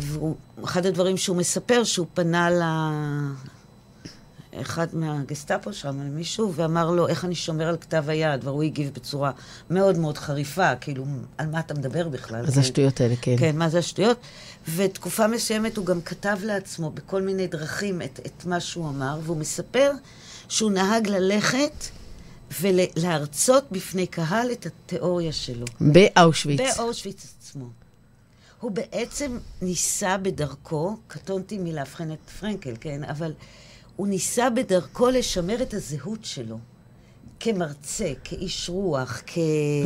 [0.00, 2.50] ואחד הדברים שהוא מספר, שהוא פנה
[4.52, 8.44] לאחד מהגסטאפו שם, למישהו, ואמר לו, איך אני שומר על כתב היד?
[8.44, 9.30] והוא הגיב בצורה
[9.70, 11.04] מאוד מאוד חריפה, כאילו,
[11.38, 12.44] על מה אתה מדבר בכלל?
[12.46, 13.36] אז השטויות האלה, כן.
[13.38, 14.18] כן, מה זה השטויות?
[14.74, 19.36] ותקופה מסוימת הוא גם כתב לעצמו בכל מיני דרכים את, את מה שהוא אמר, והוא
[19.36, 19.90] מספר
[20.48, 21.84] שהוא נהג ללכת
[22.60, 25.66] ולהרצות בפני קהל את התיאוריה שלו.
[25.80, 26.60] באושוויץ.
[26.60, 27.66] באושוויץ עצמו.
[28.60, 33.32] הוא בעצם ניסה בדרכו, קטונתי מלאבחן את פרנקל, כן, אבל
[33.98, 36.58] הוא ניסה בדרכו לשמר את הזהות שלו.
[37.40, 39.38] כמרצה, כאיש רוח, כ...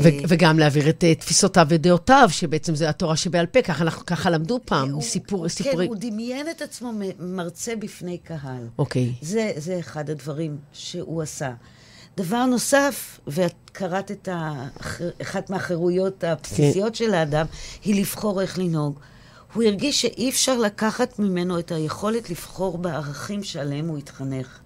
[0.03, 4.31] ו- וגם להעביר את uh, תפיסותיו ודעותיו, שבעצם זה התורה שבעל פה, ככה, אנחנו, ככה
[4.31, 5.87] למדו פעם, הוא, סיפור, כן, סיפורי...
[5.87, 8.69] הוא דמיין את עצמו מרצה בפני קהל.
[8.79, 9.13] אוקיי.
[9.23, 11.53] זה, זה אחד הדברים שהוא עשה.
[12.17, 16.95] דבר נוסף, ואת קראת את האחר, אחת מהחירויות הבסיסיות כן.
[16.95, 17.47] של האדם,
[17.85, 18.99] היא לבחור איך לנהוג.
[19.55, 24.59] הוא הרגיש שאי אפשר לקחת ממנו את היכולת לבחור בערכים שעליהם הוא התחנך.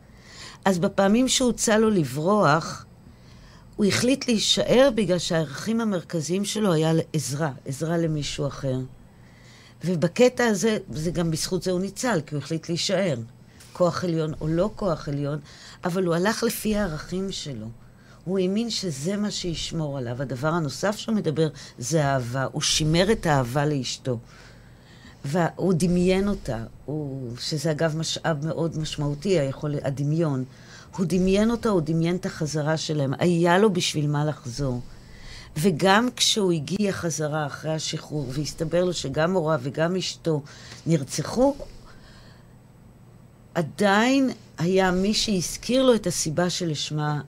[0.64, 2.85] אז בפעמים שהוצע לו לברוח,
[3.77, 8.77] הוא החליט להישאר בגלל שהערכים המרכזיים שלו היה עזרה, עזרה למישהו אחר.
[9.85, 13.16] ובקטע הזה, זה גם בזכות זה הוא ניצל, כי הוא החליט להישאר.
[13.72, 15.38] כוח עליון או לא כוח עליון,
[15.85, 17.66] אבל הוא הלך לפי הערכים שלו.
[18.25, 20.22] הוא האמין שזה מה שישמור עליו.
[20.22, 22.46] הדבר הנוסף שהוא מדבר זה אהבה.
[22.53, 24.18] הוא שימר את האהבה לאשתו.
[25.27, 30.45] והוא דמיין אותה, הוא, שזה אגב משאב מאוד משמעותי, היכול, הדמיון.
[30.97, 33.12] הוא דמיין אותה, הוא דמיין את החזרה שלהם.
[33.19, 34.81] היה לו בשביל מה לחזור.
[35.57, 40.43] וגם כשהוא הגיע חזרה אחרי השחרור, והסתבר לו שגם הוריו וגם אשתו
[40.87, 41.57] נרצחו,
[43.55, 47.21] עדיין היה מי שהזכיר לו את הסיבה שלשמה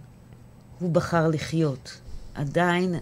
[0.78, 2.00] הוא בחר לחיות.
[2.34, 2.94] עדיין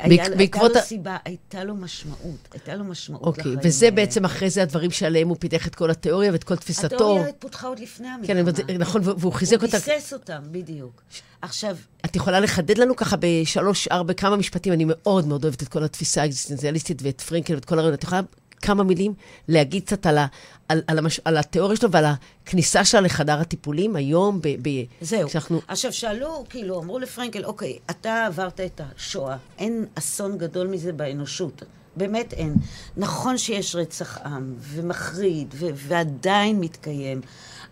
[0.00, 0.62] היה, בעקבות...
[0.62, 3.56] הייתה לו סיבה, הייתה לו משמעות, הייתה לו משמעות okay, לחיים.
[3.56, 6.86] אוקיי, וזה בעצם אחרי זה הדברים שעליהם הוא פיתח את כל התיאוריה ואת כל תפיסתו.
[6.86, 8.52] התיאוריה פותחה עוד לפני המלחמה.
[8.52, 9.76] כן, נכון, והוא חיזק אותה.
[9.76, 11.02] הוא ביסס אותם, בדיוק.
[11.42, 11.76] עכשיו...
[12.04, 15.84] את יכולה לחדד לנו ככה בשלוש, ארבע, כמה משפטים, אני מאוד מאוד אוהבת את כל
[15.84, 17.94] התפיסה האקזיסטנציאליסטית ואת פרנקל ואת כל הרעיון.
[17.94, 18.20] את יכולה
[18.62, 19.14] כמה מילים
[19.48, 20.26] להגיד קצת על, ה,
[20.68, 22.04] על, על, המש, על התיאוריה שלו ועל
[22.46, 24.40] הכניסה שלה לחדר הטיפולים היום?
[24.42, 24.68] ב, ב,
[25.00, 25.28] זהו.
[25.28, 25.60] כשאנחנו...
[25.68, 31.62] עכשיו, שאלו, כאילו, אמרו לפרנקל, אוקיי, אתה עברת את השואה, אין אסון גדול מזה באנושות.
[31.96, 32.54] באמת אין.
[32.96, 37.20] נכון שיש רצח עם, ומחריד, ו- ועדיין מתקיים,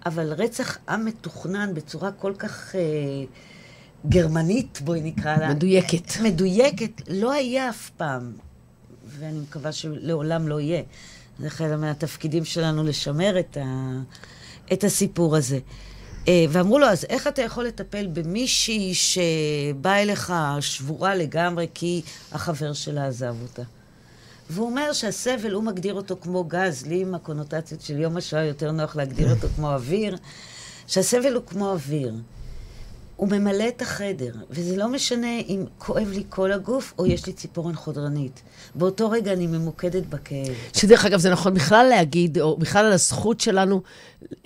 [0.07, 2.81] אבל רצח עם מתוכנן בצורה כל כך אה,
[4.09, 5.49] גרמנית, בואי נקרא לה.
[5.49, 6.21] מדויקת.
[6.23, 8.33] מדויקת, לא היה אף פעם.
[9.19, 10.83] ואני מקווה שלעולם לא יהיה.
[11.39, 13.93] זה חלק מהתפקידים שלנו לשמר את, ה,
[14.73, 15.59] את הסיפור הזה.
[16.29, 22.03] אה, ואמרו לו, אז איך אתה יכול לטפל במישהי שבאה אליך שבורה לגמרי כי
[22.33, 23.63] החבר שלה עזב אותה?
[24.51, 28.73] והוא אומר שהסבל, הוא מגדיר אותו כמו גז, לי עם הקונוטציות של יום השואה יותר
[28.73, 30.17] נוח להגדיר אותו כמו אוויר,
[30.87, 32.15] שהסבל הוא כמו אוויר.
[33.17, 37.33] הוא ממלא את החדר, וזה לא משנה אם כואב לי כל הגוף או יש לי
[37.33, 38.43] ציפורן חודרנית.
[38.75, 40.55] באותו רגע אני ממוקדת בכאב.
[40.73, 43.83] שדרך אגב, זה נכון בכלל להגיד, או בכלל על הזכות שלנו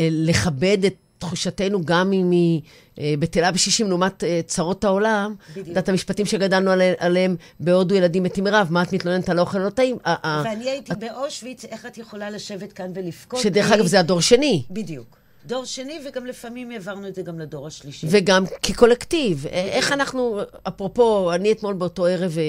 [0.00, 2.60] אה, לכבד את תחושתנו, גם אם היא
[2.98, 5.34] אה, בטלה בשישים לעומת אה, צרות העולם.
[5.50, 5.68] בדיוק.
[5.68, 9.70] יודעת, המשפטים שגדלנו עלי, עליהם, בהודו ילדים מתים מרעב, מה את מתלוננת על האוכל לא
[9.70, 9.96] טעים?
[10.24, 10.98] ואני הייתי את...
[10.98, 13.40] באושוויץ, איך את יכולה לשבת כאן ולבכות?
[13.40, 14.62] שדרך אגב, זה הדור שני.
[14.70, 15.19] בדיוק.
[15.46, 18.06] דור שני, וגם לפעמים העברנו את זה גם לדור השלישי.
[18.10, 19.46] וגם כקולקטיב.
[19.46, 22.44] איך אנחנו, אפרופו, אני אתמול באותו ערב אה,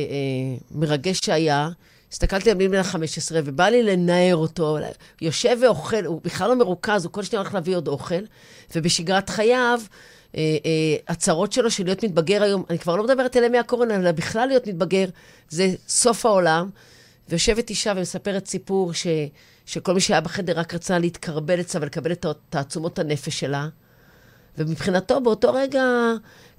[0.71, 1.69] מרגש שהיה,
[2.11, 2.97] הסתכלתי על בן ה-15,
[3.33, 4.77] ובא לי לנער אותו,
[5.21, 8.23] יושב ואוכל, הוא בכלל לא מרוכז, הוא כל שניה הולך להביא עוד אוכל,
[8.75, 9.81] ובשגרת חייו,
[10.37, 13.95] אה, אה, הצרות שלו של להיות מתבגר היום, אני כבר לא מדברת על ימי הקורונה,
[13.95, 15.05] אלא בכלל להיות מתבגר,
[15.49, 16.69] זה סוף העולם.
[17.29, 19.07] ויושבת אישה ומספרת סיפור ש...
[19.71, 23.67] שכל מי שהיה בחדר רק רצה להתקרבל אצלה ולקבל את תעצומות הנפש שלה.
[24.57, 25.83] ומבחינתו, באותו רגע,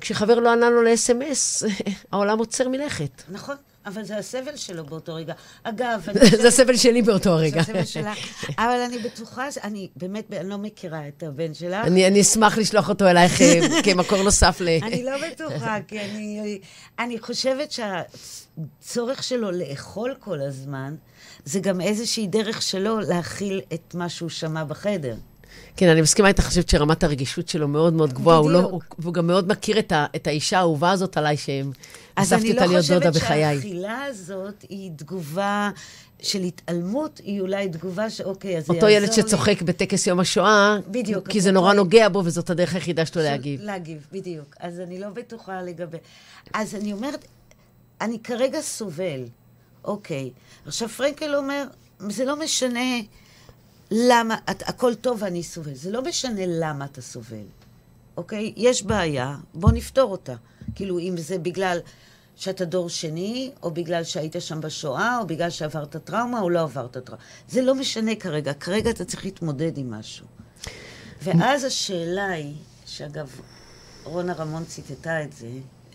[0.00, 1.66] כשחבר לא ענה לו ל-SMS,
[2.12, 3.22] העולם עוצר מלכת.
[3.28, 3.56] נכון.
[3.86, 5.34] אבל זה הסבל שלו באותו רגע.
[5.62, 6.40] אגב, אני חושבת...
[6.40, 7.62] זה הסבל שלי באותו הרגע.
[7.62, 8.12] זה הסבל שלה.
[8.64, 11.86] אבל אני בטוחה, אני באמת, לא מכירה את הבן שלך.
[11.86, 14.68] אני, אני אשמח לשלוח אותו אלייך אה, כמקור נוסף ל...
[14.82, 16.60] אני לא בטוחה, כי אני,
[16.98, 20.94] אני חושבת שהצורך שלו לאכול כל הזמן,
[21.44, 25.14] זה גם איזושהי דרך שלו להכיל את מה שהוא שמע בחדר.
[25.76, 29.26] כן, אני מסכימה איתך, חושבת שרמת הרגישות שלו מאוד מאוד גבוהה, הוא לא, הוא, גם
[29.26, 33.50] מאוד מכיר את, ה, את האישה האהובה הזאת עליי, שהספתי אותה להיות דודה בחיי.
[33.50, 35.70] אז אני לא חושבת שהאכילה הזאת היא תגובה
[36.22, 38.96] של התעלמות, היא אולי תגובה שאוקיי, אז זה יעזור לי.
[38.96, 43.06] אותו ילד שצוחק בטקס יום השואה, בדיוק, כי זה נורא נוגע בו, וזאת הדרך היחידה
[43.06, 43.60] שלו להגיב.
[43.62, 44.54] להגיב, בדיוק.
[44.60, 45.98] אז אני לא בטוחה לגבי...
[46.54, 47.24] אז אני אומרת,
[48.00, 49.24] אני כרגע סובל,
[49.84, 50.30] אוקיי.
[50.66, 51.64] עכשיו, פרנקל אומר,
[51.98, 53.00] זה לא משנה
[53.90, 55.74] למה, את, הכל טוב ואני סובל.
[55.74, 57.44] זה לא משנה למה אתה סובל,
[58.16, 58.52] אוקיי?
[58.56, 60.34] יש בעיה, בוא נפתור אותה.
[60.74, 61.78] כאילו, אם זה בגלל
[62.36, 66.96] שאתה דור שני, או בגלל שהיית שם בשואה, או בגלל שעברת טראומה, או לא עברת
[66.96, 67.22] טראומה.
[67.48, 68.54] זה לא משנה כרגע.
[68.54, 70.26] כרגע אתה צריך להתמודד עם משהו.
[71.22, 72.54] ואז השאלה היא,
[72.86, 73.40] שאגב,
[74.04, 75.48] רונה רמון ציטטה את זה,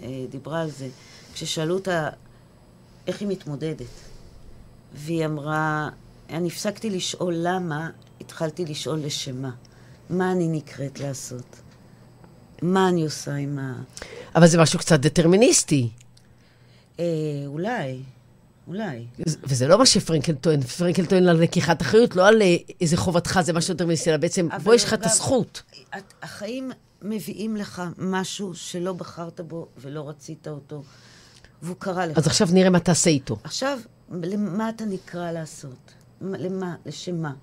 [0.04, 0.88] אה, דיברה על זה,
[1.34, 2.10] כששאלו אותה
[3.08, 3.86] איך היא מתמודדת.
[4.94, 5.90] והיא אמרה,
[6.30, 7.90] אני הפסקתי לשאול למה,
[8.22, 9.52] התחלתי לשאול לשם מה.
[10.10, 11.62] מה אני נקראת לעשות?
[12.62, 13.74] מה אני עושה עם ה...
[14.36, 15.90] אבל זה משהו קצת דטרמיניסטי.
[17.00, 17.06] אה,
[17.46, 18.00] אולי,
[18.68, 19.06] אולי.
[19.44, 20.62] וזה לא מה שפרנקל טוען.
[20.62, 24.48] פרנקל טוען על לקיחת אחריות, לא על אה, איזה חובתך, זה משהו דטרמיניסטי, אלא בעצם,
[24.64, 25.64] בוא, יש לך את הזכות.
[26.22, 30.84] החיים מביאים לך משהו שלא בחרת בו ולא רצית אותו,
[31.62, 32.18] והוא קרה לך.
[32.18, 33.38] אז עכשיו נראה מה תעשה איתו.
[33.44, 33.80] עכשיו,
[34.12, 35.94] למה אתה נקרא לעשות?
[36.22, 36.76] למה?
[36.86, 37.34] לשם מה?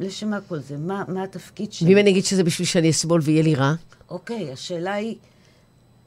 [0.00, 0.76] לשם מה כל זה?
[0.76, 1.88] מה, מה התפקיד שלי?
[1.88, 3.74] ואם אני אגיד שזה בשביל שאני אסבול ויהיה לי רע?
[4.08, 5.16] אוקיי, השאלה היא,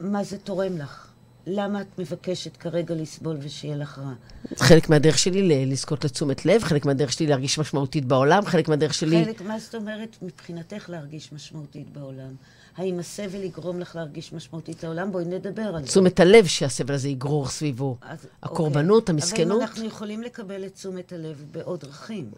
[0.00, 1.06] מה זה תורם לך?
[1.46, 4.12] למה את מבקשת כרגע לסבול ושיהיה לך רע?
[4.58, 9.24] חלק מהדרך שלי לזכות לתשומת לב, חלק מהדרך שלי להרגיש משמעותית בעולם, חלק מהדרך שלי...
[9.24, 12.34] חלק, מה זאת אומרת מבחינתך להרגיש משמעותית בעולם?
[12.80, 15.12] האם הסבל יגרום לך להרגיש משמעותית לעולם?
[15.12, 15.86] בואי נדבר על זה.
[15.86, 17.96] תשומת הלב שהסבל הזה יגרור סביבו.
[18.02, 19.14] אז, הקורבנות, אוקיי.
[19.14, 19.56] המסכנות.
[19.56, 22.30] אבל אנחנו יכולים לקבל את תשומת הלב בעוד דרכים,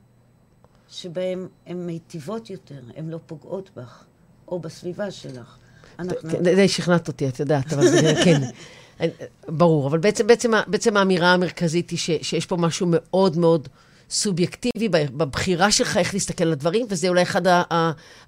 [0.88, 4.04] שבהן הן מיטיבות יותר, הן לא פוגעות בך,
[4.48, 5.56] או בסביבה שלך.
[5.98, 6.28] אנחנו...
[6.42, 7.84] די שכנעת אותי, את יודעת, אבל
[8.24, 8.40] כן.
[9.48, 13.68] ברור, אבל בעצם, בעצם, בעצם האמירה המרכזית היא ש, שיש פה משהו מאוד מאוד
[14.12, 17.42] סובייקטיבי בבחירה שלך איך להסתכל על הדברים, וזה אולי אחד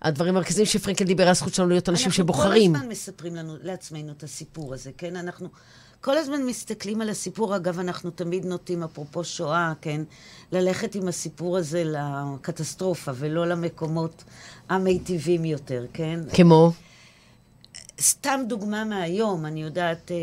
[0.02, 2.70] הדברים המרכזיים שפרנקל דיבר על הזכות שלנו להיות אנשים שבוחרים.
[2.70, 5.16] אנחנו כל הזמן מספרים לנו, לעצמנו את הסיפור הזה, כן?
[5.16, 5.48] אנחנו
[6.00, 7.56] כל הזמן מסתכלים על הסיפור.
[7.56, 10.00] אגב, אנחנו תמיד נוטים, אפרופו שואה, כן?
[10.52, 14.24] ללכת עם הסיפור הזה לקטסטרופה, ולא למקומות
[14.68, 16.20] המיטיבים יותר, כן?
[16.34, 16.72] כמו?
[18.00, 20.16] סתם דוגמה מהיום, אני יודעת, אה,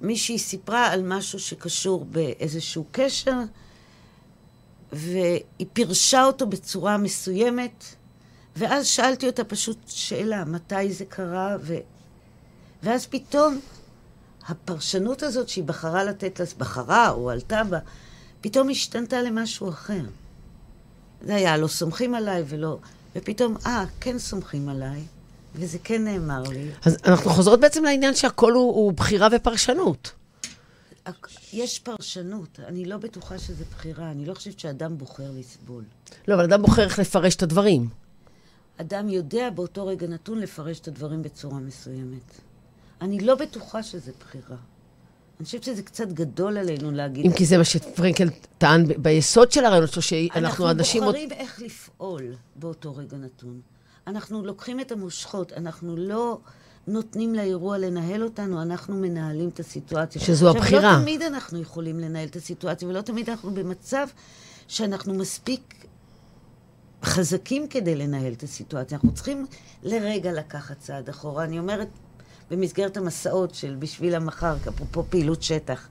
[0.00, 3.40] מישהי סיפרה על משהו שקשור באיזשהו קשר,
[4.92, 7.84] והיא פירשה אותו בצורה מסוימת,
[8.56, 11.76] ואז שאלתי אותה פשוט שאלה, מתי זה קרה, ו...
[12.82, 13.60] ואז פתאום
[14.48, 17.78] הפרשנות הזאת שהיא בחרה לתת, בחרה או עלתה בה,
[18.40, 20.02] פתאום השתנתה למשהו אחר.
[21.22, 22.78] זה היה, לא סומכים עליי ולא...
[23.16, 25.02] ופתאום, אה, כן סומכים עליי.
[25.54, 26.70] וזה כן נאמר לי.
[26.84, 30.12] אז אנחנו חוזרות בעצם לעניין שהכל הוא, הוא בחירה ופרשנות.
[31.52, 35.84] יש פרשנות, אני לא בטוחה שזה בחירה, אני לא חושבת שאדם בוחר לסבול.
[36.28, 37.88] לא, אבל אדם בוחר איך לפרש את הדברים.
[38.76, 42.40] אדם יודע באותו רגע נתון לפרש את הדברים בצורה מסוימת.
[43.00, 44.56] אני לא בטוחה שזה בחירה.
[45.38, 47.26] אני חושבת שזה קצת גדול עלינו להגיד...
[47.26, 51.02] אם כי זה מה שפרנקל טען ביסוד של הרעיונות שלו, שאנחנו אנשים...
[51.02, 51.38] אנחנו בוחרים עוד...
[51.38, 53.60] איך לפעול באותו רגע נתון.
[54.06, 56.38] אנחנו לוקחים את המושכות, אנחנו לא
[56.86, 60.22] נותנים לאירוע לנהל אותנו, אנחנו מנהלים את הסיטואציה.
[60.22, 60.80] שזו עכשיו, הבחירה.
[60.80, 64.06] עכשיו, לא תמיד אנחנו יכולים לנהל את הסיטואציה, ולא תמיד אנחנו במצב
[64.68, 65.86] שאנחנו מספיק
[67.02, 68.96] חזקים כדי לנהל את הסיטואציה.
[68.96, 69.46] אנחנו צריכים
[69.82, 71.44] לרגע לקחת צעד אחורה.
[71.44, 71.88] אני אומרת,
[72.50, 75.88] במסגרת המסעות של בשביל המחר, אפרופו פעילות שטח,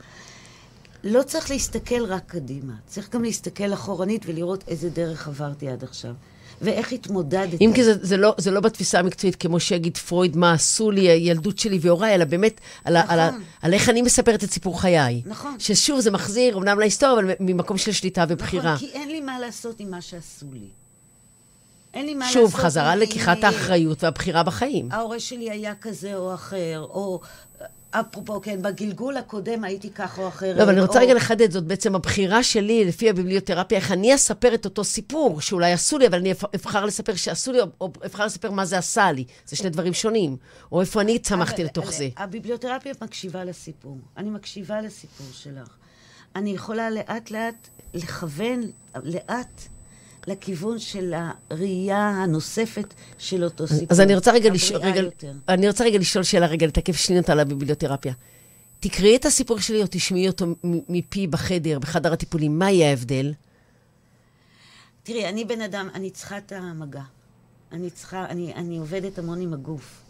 [1.03, 6.13] לא צריך להסתכל רק קדימה, צריך גם להסתכל אחורנית ולראות איזה דרך עברתי עד עכשיו.
[6.61, 7.61] ואיך התמודדת.
[7.61, 11.09] אם כי זה, זה, לא, זה לא בתפיסה המקצועית, כמו שיגיד פרויד, מה עשו לי
[11.09, 13.09] הילדות שלי והוריי, אלא באמת על, נכון.
[13.13, 15.21] על, על, על איך אני מספרת את סיפור חיי.
[15.25, 15.55] נכון.
[15.59, 18.73] ששוב, זה מחזיר, אמנם להיסטוריה, אבל ממקום של שליטה ובחירה.
[18.73, 20.67] נכון, כי אין לי מה לעשות עם מה שעשו לי.
[21.93, 22.51] אין לי מה שוב, לעשות...
[22.51, 24.91] שוב, חזרה לקיחת האחריות והבחירה בחיים.
[24.91, 27.21] ההורה שלי היה כזה או אחר, או
[27.99, 30.57] אפרופו, כן, בגלגול הקודם הייתי כך או אחרת.
[30.57, 31.03] לא, אבל אני רוצה או...
[31.03, 35.71] רגע לחדד, זאת בעצם הבחירה שלי, לפי הביבליותרפיה, איך אני אספר את אותו סיפור, שאולי
[35.71, 39.25] עשו לי, אבל אני אבחר לספר שעשו לי, או אבחר לספר מה זה עשה לי.
[39.45, 40.37] זה שני דברים שונים.
[40.71, 42.09] או איפה אני צמחתי אבל, לתוך זה.
[42.17, 43.97] הביבליותרפיה מקשיבה לסיפור.
[44.17, 45.67] אני מקשיבה לסיפור שלך.
[46.35, 48.61] אני יכולה לאט-לאט לכוון,
[49.03, 49.67] לאט,
[50.27, 51.13] לכיוון של
[51.49, 53.87] הראייה הנוספת של אותו סיפור.
[53.89, 55.01] אז אני רוצה רגע, לשאול, רגע,
[55.49, 58.13] אני רוצה רגע לשאול שאלה, רגע, לתקף שניות על הביבליותרפיה.
[58.79, 63.33] תקראי את הסיפור שלי או תשמעי אותו מפי בחדר, בחדר הטיפולים, מה יהיה ההבדל?
[65.03, 67.03] תראי, אני בן אדם, אני צריכה את המגע.
[67.71, 70.04] אני צריכה, אני, אני עובדת המון עם הגוף.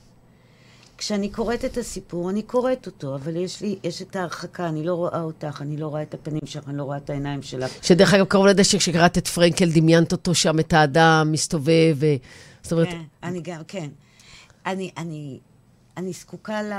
[0.98, 4.94] כשאני קוראת את הסיפור, אני קוראת אותו, אבל יש לי, יש את ההרחקה, אני לא
[4.94, 7.72] רואה אותך, אני לא רואה את הפנים שלך, אני לא רואה את העיניים שלך.
[7.82, 12.06] שדרך אגב, קרוב לזה שכשקראת את פרנקל, דמיינת אותו שם, את האדם מסתובב, ו...
[12.64, 12.88] זאת אומרת...
[12.88, 13.90] כן, אני גם, כן.
[14.66, 15.40] אני, אני,
[15.98, 16.74] אני זקוקה ל...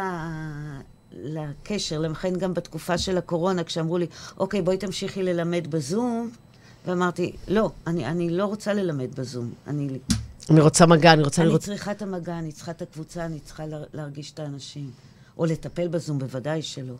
[1.12, 4.06] לקשר, לכן גם בתקופה של הקורונה, כשאמרו לי,
[4.38, 6.30] אוקיי, בואי תמשיכי ללמד בזום,
[6.86, 9.52] ואמרתי, לא, אני, אני לא רוצה ללמד בזום.
[9.66, 9.88] אני,
[10.50, 11.60] אני רוצה מגע, אני רוצה אני לראות...
[11.60, 14.90] צריכה את המגע, אני צריכה את הקבוצה, אני צריכה להרגיש את האנשים.
[15.38, 16.94] או לטפל בזום, בוודאי שלא.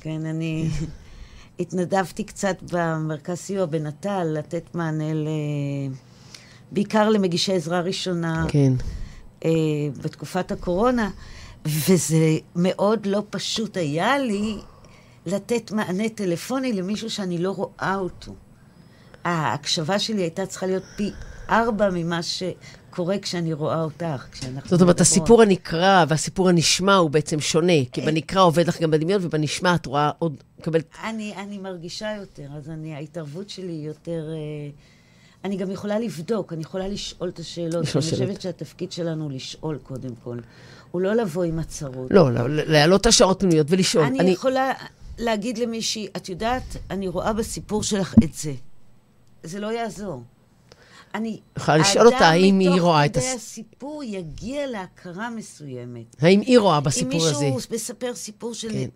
[0.00, 0.68] כן, אני
[1.60, 5.28] התנדבתי קצת במרכז סיוע בנט"ל, לתת מענה ל...
[6.72, 8.46] בעיקר למגישי עזרה ראשונה.
[8.48, 8.72] כן.
[9.44, 9.50] אה,
[10.02, 11.10] בתקופת הקורונה,
[11.66, 14.58] וזה מאוד לא פשוט היה לי
[15.26, 18.34] לתת מענה טלפוני למישהו שאני לא רואה אותו.
[19.24, 21.10] ההקשבה שלי הייתה צריכה להיות פי
[21.48, 24.26] ארבע ממה שקורה כשאני רואה אותך,
[24.64, 28.06] זאת אומרת, הסיפור הנקרא והסיפור הנשמע הוא בעצם שונה, כי אה.
[28.06, 30.84] בנקרא עובד לך גם בדמיון, ובנשמע את רואה עוד, מקבלת...
[31.04, 34.30] אני, אני מרגישה יותר, אז אני, ההתערבות שלי היא יותר...
[34.30, 34.70] אה,
[35.44, 37.84] אני גם יכולה לבדוק, אני יכולה לשאול את השאלות.
[37.84, 40.38] אני חושבת שהתפקיד שלנו הוא לשאול קודם כל.
[40.90, 42.10] הוא לא לבוא עם הצהרות.
[42.10, 44.04] לא, לא, להעלות את השעות פנויות ולשאול.
[44.04, 44.72] אני, אני יכולה
[45.18, 48.52] להגיד למישהי, את יודעת, אני רואה בסיפור שלך את זה.
[49.42, 50.22] זה לא יעזור.
[51.14, 51.40] אני...
[51.56, 53.16] יכולה לשאול אותה האם היא רואה את.
[53.16, 56.16] האדם מתוך כדי הסיפור יגיע להכרה מסוימת.
[56.22, 57.44] האם היא רואה בסיפור הזה?
[57.44, 58.72] אם מישהו מספר סיפור של...
[58.72, 58.88] כן.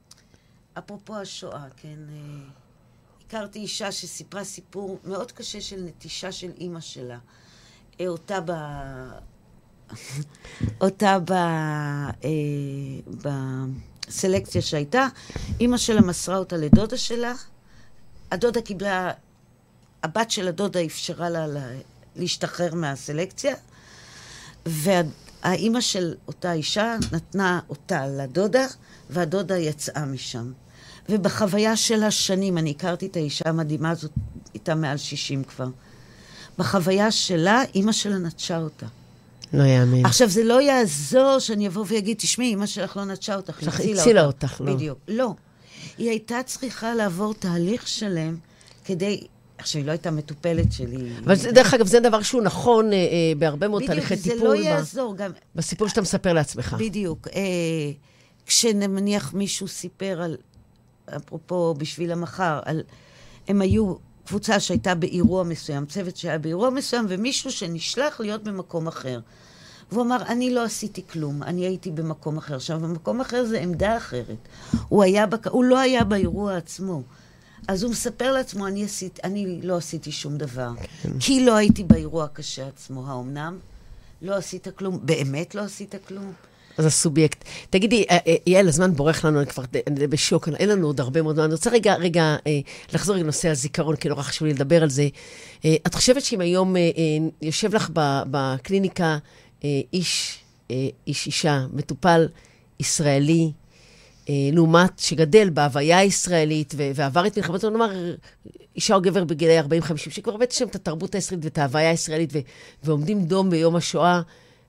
[0.79, 1.99] אפרופו השואה, כן.
[2.09, 2.41] אה,
[3.27, 7.19] הכרתי אישה שסיפרה סיפור מאוד קשה של נטישה של אימא שלה.
[8.01, 8.53] אה, אותה ב...
[10.85, 11.33] אותה ב...
[11.33, 12.29] אה,
[14.07, 15.09] בסלקציה שהייתה.
[15.61, 17.35] אימא שלה מסרה אותה לדודה שלה.
[18.31, 19.13] הדודה קיבלה...
[20.03, 21.47] הבת של הדודה אפשרה לה
[22.19, 23.55] להשתחרר מהסלקציה,
[24.67, 28.67] והאימא של אותה אישה נתנה אותה לדודה,
[29.11, 30.53] והדודה יצאה משם.
[31.09, 34.11] ובחוויה של השנים, אני הכרתי את האישה המדהימה הזאת,
[34.55, 35.69] איתה מעל 60 כבר.
[36.59, 38.87] בחוויה שלה, אימא שלה נטשה אותה.
[39.53, 40.07] לא יאמין.
[40.07, 43.91] עכשיו, זה לא יעזור שאני אבוא ואגיד, תשמעי, אימא שלך לא נטשה אותך, היא הצילה
[43.91, 44.01] אותך.
[44.01, 44.75] הצילה אותך, לא.
[44.75, 44.99] בדיוק.
[45.09, 45.35] לא.
[45.99, 48.37] היא הייתה צריכה לעבור תהליך שלם
[48.85, 49.27] כדי...
[49.59, 51.11] עכשיו, היא לא הייתה מטופלת שלי.
[51.25, 54.33] אבל זה, דרך אגב, זה דבר שהוא נכון אה, אה, בהרבה מאוד תהליכי טיפול.
[54.33, 55.17] בדיוק, זה לא יעזור.
[55.17, 55.31] גם...
[55.55, 56.77] בסיפור שאתה מספר לעצמך.
[56.79, 57.29] בדיוק.
[57.29, 57.43] אה,
[58.47, 60.37] כשנניח מישהו סיפר על
[61.17, 62.83] אפרופו בשביל המחר, על,
[63.49, 63.95] הם היו
[64.27, 69.21] קבוצה שהייתה באירוע מסוים, צוות שהיה באירוע מסוים, ומישהו שנשלח להיות במקום אחר.
[69.93, 72.57] והוא אמר, אני לא עשיתי כלום, אני הייתי במקום אחר.
[72.57, 74.49] עכשיו, במקום אחר זה עמדה אחרת.
[74.89, 75.47] הוא, היה בק...
[75.47, 77.03] הוא לא היה באירוע עצמו.
[77.69, 80.71] אז הוא מספר לעצמו, אני, עשית, אני לא עשיתי שום דבר.
[81.03, 81.11] כן.
[81.21, 83.07] כי לא הייתי באירוע הקשה עצמו.
[83.07, 83.59] האומנם?
[84.23, 84.99] לא עשית כלום?
[85.03, 86.33] באמת לא עשית כלום?
[86.79, 87.45] אז הסובייקט.
[87.71, 91.23] תגידי, אה, אה, יעל, הזמן בורח לנו, אני כבר אני בשוק, אין לנו עוד הרבה
[91.23, 91.45] מאוד זמן.
[91.45, 92.61] אני רוצה רגע, רגע, אה,
[92.95, 95.09] לחזור לנושא הזיכרון, כי נורא חשוב לי לדבר על זה.
[95.87, 96.77] את חושבת שאם היום
[97.43, 97.91] יושב לך
[98.31, 99.19] בקליניקה
[99.93, 100.39] איש,
[101.07, 102.29] איש אישה, מטופל
[102.81, 103.53] ישראלי,
[104.53, 107.91] לעומת שגדל בהוויה הישראלית ועבר את מלחמת, נאמר,
[108.77, 109.65] אישה או גבר בגילי 40-50,
[109.97, 112.33] שכבר שם את התרבות הישראלית ואת ההוויה הישראלית,
[112.83, 114.21] ועומדים דום ביום השואה,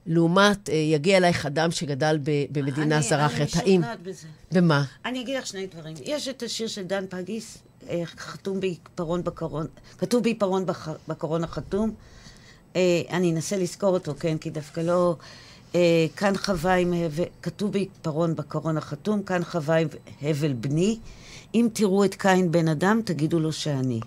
[0.05, 2.19] לעומת, אה, יגיע אלייך אדם שגדל
[2.51, 3.55] במדינה זרה אחרת.
[3.55, 4.27] אני משוכנעת בזה.
[4.51, 4.83] במה?
[5.05, 5.95] אני אגיד לך שני דברים.
[6.05, 7.57] יש את השיר של דן פגיס,
[7.89, 9.67] אה, חתום בעיפרון בקרון,
[9.97, 10.65] כתוב בעיפרון
[11.07, 11.91] בקרון החתום.
[12.75, 15.15] אה, אני אנסה לזכור אותו, כן, כי דווקא לא...
[16.15, 19.87] כאן חווה עם הבל, כתוב בעיפרון בקרון החתום, כאן חווה עם
[20.21, 20.97] הבל בני.
[21.55, 23.99] אם תראו את קין בן אדם, תגידו לו שאני.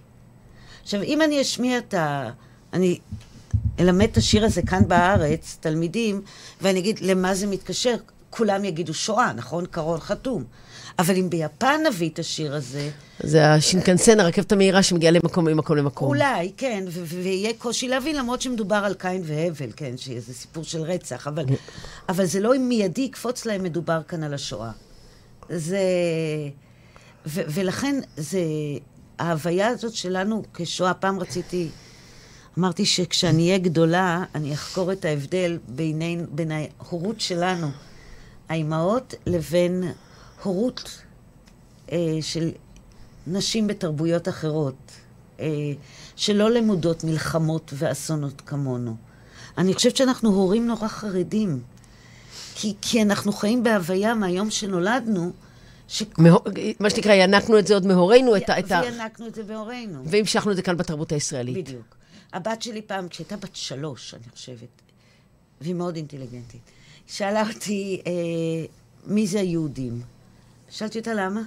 [0.83, 2.31] עכשיו, אם אני אשמיע את ה...
[2.73, 2.99] אני
[3.81, 6.23] אלמד את השיר הזה כאן בארץ, תלמידים,
[6.63, 7.95] ואני אגיד, למה זה מתקשר?
[8.31, 9.67] כולם יגידו שואה, נכון?
[9.67, 10.45] קרון חתום.
[10.99, 12.91] אבל אם ביפן נביא את השיר הזה...
[13.21, 16.09] זה השינקנסן, הרכבת המהירה שמגיעה למקום ממקום למקום.
[16.09, 21.29] אולי, כן, ויהיה קושי להבין, למרות שמדובר על קין והבל, כן, שזה סיפור של רצח,
[21.29, 21.45] אבל,
[22.09, 24.71] אבל זה לא מיידי יקפוץ להם, מדובר כאן על השואה.
[25.49, 25.79] זה...
[27.27, 28.41] ולכן זה...
[29.19, 31.69] ההוויה הזאת שלנו כשואה, פעם רציתי
[32.59, 37.67] אמרתי שכשאני אהיה גדולה, אני אחקור את ההבדל ביני, בין ההורות שלנו,
[38.49, 39.93] האימהות, לבין
[40.43, 41.03] הורות
[41.93, 42.51] אה, של
[43.27, 44.93] נשים בתרבויות אחרות,
[45.41, 45.47] אה,
[46.17, 48.97] שלא למודות מלחמות ואסונות כמונו.
[49.59, 51.63] אני חושבת שאנחנו הורים נורא חרדים,
[52.55, 55.33] כי, כי אנחנו חיים בהוויה מהיום שנולדנו,
[55.89, 56.03] ש...
[56.19, 56.31] מה...
[56.81, 58.81] מה שנקרא, ינקנו את זה עוד מהורינו, את ה...
[58.83, 60.03] וינקנו את זה בהורינו.
[60.05, 61.57] והמשכנו את זה כאן בתרבות הישראלית.
[61.57, 61.97] בדיוק.
[62.33, 64.83] הבת שלי פעם, כשהייתה בת שלוש, אני חושבת,
[65.61, 66.61] והיא מאוד אינטליגנטית,
[67.07, 68.13] שאלה אותי, אה,
[69.07, 70.03] מי זה היהודים?
[70.73, 71.41] שאלתי אותה למה?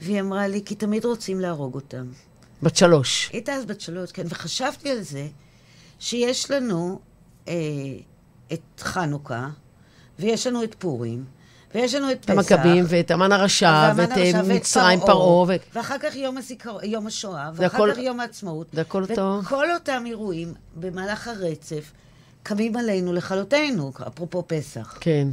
[0.00, 2.06] והיא אמרה לי, כי תמיד רוצים להרוג אותם.
[2.62, 3.30] בת שלוש.
[3.32, 5.26] הייתה אז בת שלוש, כן, וחשבתי על זה
[5.98, 7.00] שיש לנו
[7.48, 7.54] אה,
[8.52, 9.48] את חנוכה,
[10.18, 11.24] ויש לנו את פורים,
[11.74, 12.52] ויש לנו את את פסח.
[12.52, 15.42] המכבים ואת המן הרשע ואת אה, מצרים פרעה.
[15.48, 16.78] ו- ואחר כך יום, הזיכר...
[16.84, 18.66] יום השואה, ואחר הכל- כך יום העצמאות.
[18.72, 19.38] זה הכל אותו.
[19.42, 21.92] וכל אותם אירועים במהלך הרצף
[22.42, 24.96] קמים עלינו לכלותנו, אפרופו פסח.
[25.00, 25.28] כן.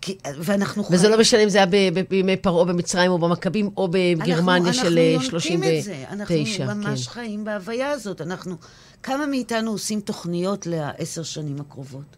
[0.00, 1.66] כי, ואנחנו וזה לא משנה אם זה היה
[2.08, 5.94] בימי פרעה במצרים או במכבים או בגרמניה אנחנו, של אה, אנחנו יונקים את זה.
[5.94, 6.12] 39.
[6.12, 7.12] אנחנו ממש כן.
[7.12, 8.20] חיים בהוויה הזאת.
[8.20, 8.56] אנחנו,
[9.02, 12.16] כמה מאיתנו עושים תוכניות לעשר שנים הקרובות?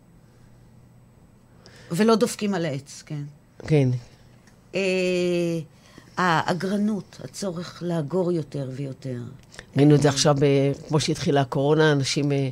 [1.91, 3.23] ולא דופקים על העץ, כן.
[3.67, 3.89] כן.
[4.75, 4.81] אה,
[6.17, 9.19] האגרנות, הצורך לאגור יותר ויותר.
[9.77, 12.49] ראינו את זה עכשיו, ב- כמו שהתחילה הקורונה, אנשים אה,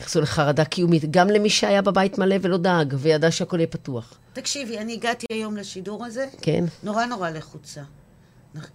[0.00, 4.18] נכנסו לחרדה קיומית, גם למי שהיה בבית מלא ולא דאג, וידע שהכל יהיה פתוח.
[4.34, 6.64] תקשיבי, אני הגעתי היום לשידור הזה, כן?
[6.82, 7.80] נורא נורא לחוצה.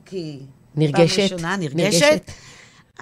[0.06, 0.40] כי...
[0.76, 1.16] נרגשת?
[1.16, 1.76] פעם ראשונה, נרגשת.
[1.76, 2.32] נרגשת?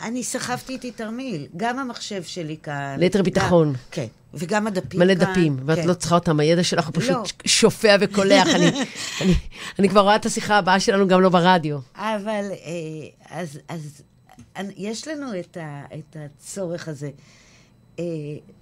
[0.04, 2.96] אני סחבתי איתי תרמיל, גם המחשב שלי כאן.
[3.00, 3.68] ליתר ביטחון.
[3.68, 5.32] גם- כן, וגם הדפים מלא כאן.
[5.32, 5.88] דפים, ואת כן.
[5.88, 7.24] לא צריכה אותם, הידע שלך הוא פשוט לא.
[7.46, 8.48] שופע וקולח.
[8.48, 8.70] אני,
[9.22, 9.34] אני,
[9.80, 11.80] אני כבר רואה את השיחה הבאה שלנו גם לא ברדיו.
[11.96, 12.60] אבל אה,
[13.30, 14.02] אז, אז
[14.56, 17.10] אני- יש לנו את, ה, את הצורך הזה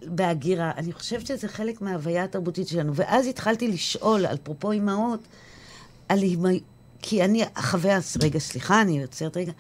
[0.06, 0.72] בהגירה.
[0.78, 2.96] אני חושבת שזה חלק מההוויה התרבותית שלנו.
[2.96, 5.20] ואז התחלתי לשאול, על פרופו אימהות,
[6.10, 6.50] על אימא...
[7.02, 9.52] כי אני, החוויה, רגע, סליחה, אני עוצרת רגע.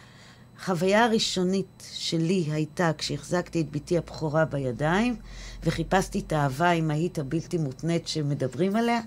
[0.60, 5.16] החוויה הראשונית שלי הייתה כשהחזקתי את בתי הבכורה בידיים,
[5.64, 9.00] וחיפשתי את האהבה האמהית הבלתי מותנית שמדברים עליה,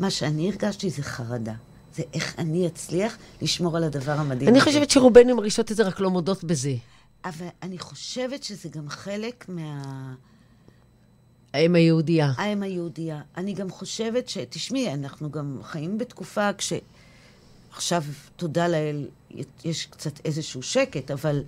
[0.00, 1.52] מה שאני הרגשתי זה חרדה.
[1.96, 4.60] זה איך אני אצליח לשמור על הדבר המדהים אני.
[4.60, 6.74] חושבת שרובנו מרגישות את זה, רק לא מודות בזה.
[7.24, 10.14] אבל אני חושבת שזה גם חלק מה...
[11.54, 12.32] האם היהודייה.
[12.36, 13.20] האם היהודייה.
[13.36, 14.38] אני גם חושבת ש...
[14.50, 16.72] תשמעי, אנחנו גם חיים בתקופה כש...
[17.72, 18.02] עכשיו,
[18.36, 19.08] תודה לאל,
[19.64, 21.42] יש קצת איזשהו שקט, אבל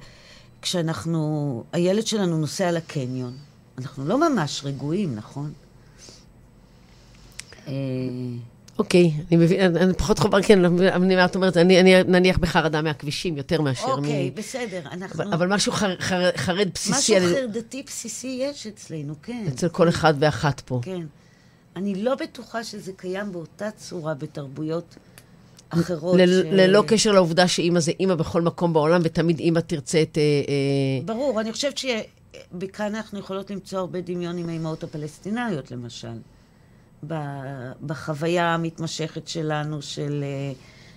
[0.63, 1.65] כשאנחנו...
[1.73, 3.37] הילד שלנו נוסע לקניון,
[3.79, 5.53] אנחנו לא ממש רגועים, נכון?
[8.79, 12.83] אוקיי, אני מבין, אני אני פחות חובר, כן, אני את אומרת, אני אני נניח בחרדה
[12.83, 13.99] מהכבישים יותר מאשר מ...
[13.99, 15.25] אוקיי, בסדר, אנחנו...
[15.25, 19.45] אבל, אבל משהו חר, חר, חרד משהו בסיסי על, חרדתי בסיסי יש אצלנו, כן.
[19.49, 20.81] אצל כל אחד ואחת פה.
[20.83, 21.03] כן.
[21.77, 24.97] אני לא בטוחה שזה קיים באותה צורה בתרבויות
[25.69, 26.17] אחרות.
[26.21, 30.19] ל- ש- ללא קשר לעובדה שאימא זה אימא בכל מקום בעולם, ותמיד אימא תרצה את...
[30.19, 36.09] אה, אה, ברור, אני חושבת שבכאן אנחנו יכולות למצוא הרבה דמיון עם האימהות הפלסטיניות, למשל.
[37.87, 40.53] בחוויה המתמשכת שלנו של, אה,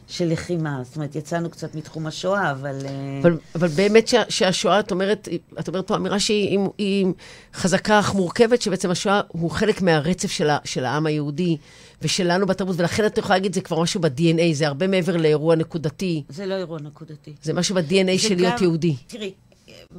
[0.08, 0.82] של לחימה.
[0.84, 2.76] זאת אומרת, יצאנו קצת מתחום השואה, אבל...
[2.86, 5.28] אה, אבל, אבל באמת שה, שהשואה, את אומרת,
[5.60, 7.06] את אומרת פה אמירה שהיא היא, היא
[7.54, 11.58] חזקה אך מורכבת, שבעצם השואה הוא חלק מהרצף של, ה, של העם היהודי
[12.02, 16.24] ושלנו בתרבות, ולכן את יכולה להגיד, זה כבר משהו ב-DNA, זה הרבה מעבר לאירוע נקודתי,
[16.30, 17.34] זה לא אירוע נקודתי.
[17.42, 18.96] זה משהו ב-DNA של להיות יהודי.
[19.08, 19.34] תראי,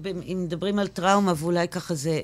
[0.04, 2.20] אם מדברים על טראומה, ואולי ככה זה...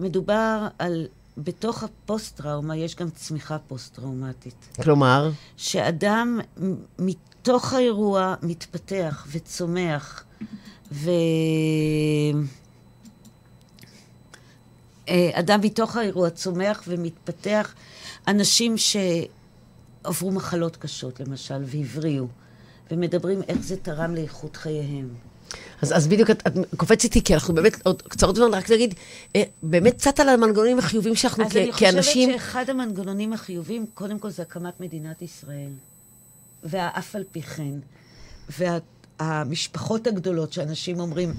[0.00, 1.06] מדובר על...
[1.44, 4.68] בתוך הפוסט-טראומה יש גם צמיחה פוסט-טראומטית.
[4.82, 6.40] כלומר, שאדם
[6.98, 10.24] מתוך האירוע מתפתח וצומח,
[10.92, 11.10] ו...
[15.08, 17.74] אה, אדם מתוך האירוע צומח ומתפתח.
[18.28, 22.26] אנשים שעברו מחלות קשות, למשל, והבריאו,
[22.90, 25.29] ומדברים איך זה תרם לאיכות חייהם.
[25.82, 28.94] אז, אז בדיוק את, את קופצת איתי, כי אנחנו באמת עוד קצרות זמן, רק נגיד,
[29.36, 32.32] אה, באמת קצת על המנגנונים החיובים שאנחנו אז כ- אני חושבת כאנשים...
[32.32, 35.70] שאחד המנגנונים החיוביים, קודם כל זה הקמת מדינת ישראל.
[36.64, 37.74] והאף על פי כן.
[39.20, 41.34] והמשפחות הגדולות שאנשים אומרים,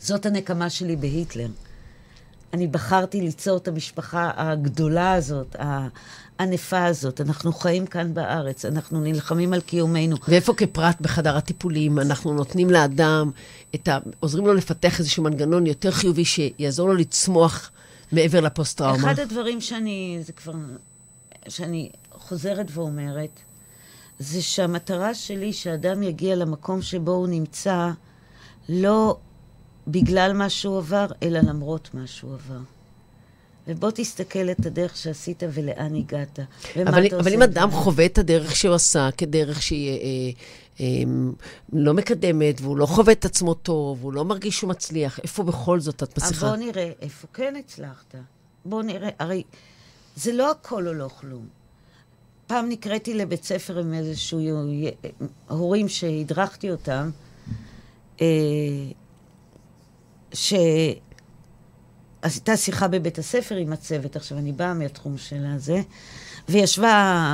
[0.00, 1.48] זאת הנקמה שלי בהיטלר.
[2.52, 5.56] אני בחרתי ליצור את המשפחה הגדולה הזאת,
[6.38, 7.20] הענפה הזאת.
[7.20, 10.16] אנחנו חיים כאן בארץ, אנחנו נלחמים על קיומנו.
[10.28, 13.30] ואיפה כפרט בחדר הטיפולים אנחנו נותנים לאדם
[13.74, 13.98] את ה...
[14.20, 17.70] עוזרים לו לפתח איזשהו מנגנון יותר חיובי שיעזור לו לצמוח
[18.12, 19.12] מעבר לפוסט-טראומה.
[19.12, 20.52] אחד הדברים שאני, זה כבר,
[21.48, 23.40] שאני חוזרת ואומרת,
[24.18, 27.90] זה שהמטרה שלי שאדם יגיע למקום שבו הוא נמצא,
[28.68, 29.16] לא
[29.88, 32.58] בגלל מה שהוא עבר, אלא למרות מה שהוא עבר.
[33.68, 36.38] ובוא תסתכל את הדרך שעשית ולאן הגעת.
[36.76, 37.76] ומה אבל, אתה אבל אם אדם זה.
[37.76, 39.96] חווה את הדרך שהוא עשה כדרך שהיא אה,
[40.80, 41.02] אה, אה,
[41.72, 45.80] לא מקדמת, והוא לא חווה את עצמו טוב, והוא לא מרגיש שהוא מצליח, איפה בכל
[45.80, 46.46] זאת את אבל מצליחה?
[46.46, 48.14] בוא נראה איפה כן הצלחת.
[48.64, 49.42] בוא נראה, הרי
[50.16, 51.46] זה לא הכל או לא כלום.
[52.46, 54.40] פעם נקראתי לבית ספר עם איזשהו
[55.48, 57.10] הורים שהדרכתי אותם,
[58.20, 58.26] אה,
[60.32, 60.54] ש...
[62.26, 65.82] אז הייתה שיחה בבית הספר עם הצוות, עכשיו אני באה מהתחום של הזה,
[66.48, 66.92] וישבה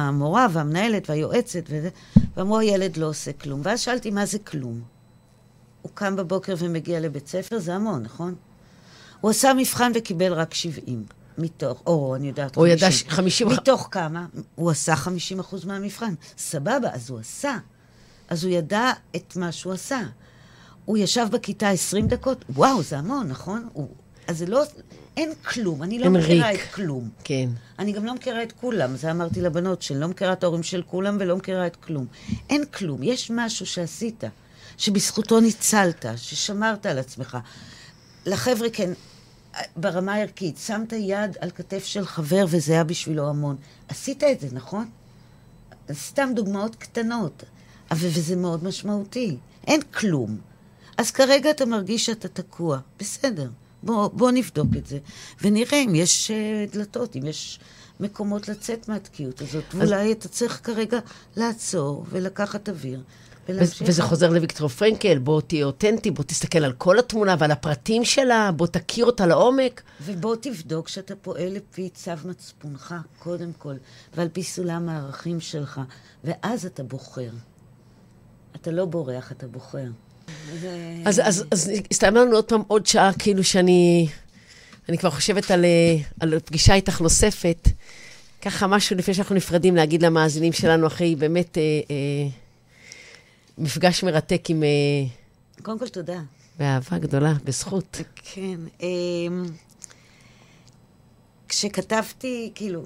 [0.08, 1.88] המורה והמנהלת והיועצת וזה,
[2.36, 3.60] ואמרו, הילד לא עושה כלום.
[3.64, 4.80] ואז שאלתי, מה זה כלום?
[5.82, 8.34] הוא קם בבוקר ומגיע לבית ספר, זה המון, נכון?
[9.20, 11.04] הוא עשה מבחן וקיבל רק 70
[11.38, 12.60] מתוך, או אני יודעת, 50.
[12.60, 13.48] הוא ידע 50...
[13.48, 14.26] מתוך כמה?
[14.54, 16.14] הוא עשה 50 אחוז מהמבחן.
[16.38, 17.58] סבבה, אז הוא עשה.
[18.28, 20.00] אז הוא ידע את מה שהוא עשה.
[20.84, 23.68] הוא ישב בכיתה 20 דקות, וואו, זה המון, נכון?
[23.72, 23.88] הוא,
[24.26, 24.62] אז זה לא,
[25.16, 26.60] אין כלום, אני לא מכירה ריק.
[26.60, 27.08] את כלום.
[27.24, 27.48] כן.
[27.78, 30.82] אני גם לא מכירה את כולם, זה אמרתי לבנות שלי, לא מכירה את ההורים של
[30.82, 32.06] כולם ולא מכירה את כלום.
[32.50, 34.24] אין כלום, יש משהו שעשית,
[34.78, 37.38] שבזכותו ניצלת, ששמרת על עצמך.
[38.26, 38.90] לחבר'ה, כן,
[39.76, 43.56] ברמה הערכית, שמת יד על כתף של חבר וזה היה בשבילו המון.
[43.88, 44.90] עשית את זה, נכון?
[45.92, 47.42] סתם דוגמאות קטנות,
[47.90, 49.36] אבל וזה מאוד משמעותי.
[49.66, 50.38] אין כלום.
[50.96, 52.78] אז כרגע אתה מרגיש שאתה תקוע.
[53.00, 53.48] בסדר,
[53.82, 54.98] בוא, בוא נבדוק את זה,
[55.42, 57.60] ונראה אם יש uh, דלתות, אם יש
[58.00, 59.64] מקומות לצאת מהתקיעות הזאת.
[59.70, 59.74] אז...
[59.74, 60.98] ואולי אתה צריך כרגע
[61.36, 63.00] לעצור ולקחת אוויר.
[63.48, 68.50] וזה חוזר לוויקטור פרנקל, בוא תהיה אותנטי, בוא תסתכל על כל התמונה ועל הפרטים שלה,
[68.56, 69.82] בוא תכיר אותה לעומק.
[70.02, 73.74] ובוא תבדוק שאתה פועל לפי צו מצפונך, קודם כל,
[74.14, 75.80] ועל פי סולם הערכים שלך,
[76.24, 77.30] ואז אתה בוחר.
[78.56, 79.86] אתה לא בורח, אתה בוחר.
[81.04, 84.08] אז, אז, אז הסתיים לנו עוד פעם עוד שעה, כאילו שאני...
[84.88, 87.68] אני כבר חושבת על, אה, על פגישה איתך נוספת.
[88.42, 92.28] ככה משהו לפני שאנחנו נפרדים, להגיד למאזינים שלנו, אחרי באמת אה, אה,
[93.58, 94.62] מפגש מרתק עם...
[94.62, 94.68] אה,
[95.62, 96.20] קודם כל, תודה.
[96.58, 98.00] באהבה גדולה, בזכות.
[98.14, 98.60] כן.
[98.82, 98.88] אה,
[101.48, 102.82] כשכתבתי, כאילו,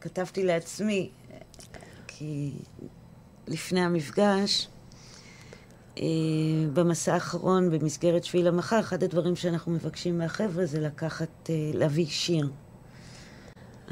[0.00, 1.10] כתבתי לעצמי,
[2.06, 2.50] כי
[3.46, 4.75] לפני המפגש, אה,
[6.72, 12.48] במסע האחרון, במסגרת שביל המחר, אחד הדברים שאנחנו מבקשים מהחבר'ה זה לקחת, אה, להביא שיר.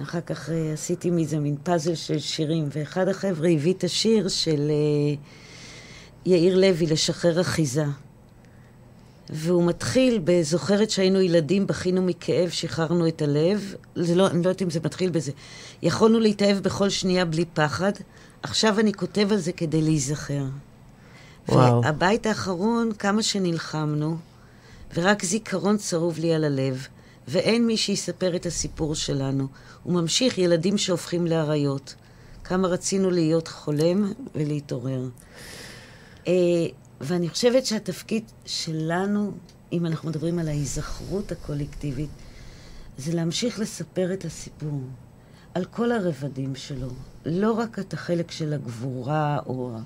[0.02, 4.70] אחר כך אה, עשיתי מזה מין פאזל של שירים, ואחד החבר'ה הביא את השיר של
[6.26, 7.84] יאיר לוי, לשחרר אחיזה.
[9.30, 13.74] והוא מתחיל ב"זוכרת שהיינו ילדים, בכינו מכאב, שחררנו את הלב".
[13.94, 15.32] זה לא, אני לא יודעת אם זה מתחיל בזה.
[15.82, 17.92] יכולנו להתאהב בכל שנייה בלי פחד,
[18.42, 20.44] עכשיו אני כותב על זה כדי להיזכר.
[21.48, 21.82] וואו.
[21.82, 24.16] והבית האחרון, כמה שנלחמנו,
[24.94, 26.86] ורק זיכרון צרוב לי על הלב,
[27.28, 29.46] ואין מי שיספר את הסיפור שלנו.
[29.82, 31.94] הוא ממשיך, ילדים שהופכים לאריות.
[32.44, 35.08] כמה רצינו להיות חולם ולהתעורר.
[36.26, 36.32] אה,
[37.00, 39.32] ואני חושבת שהתפקיד שלנו,
[39.72, 42.10] אם אנחנו מדברים על ההיזכרות הקולקטיבית,
[42.98, 44.80] זה להמשיך לספר את הסיפור
[45.54, 46.88] על כל הרבדים שלו,
[47.26, 49.76] לא רק את החלק של הגבורה או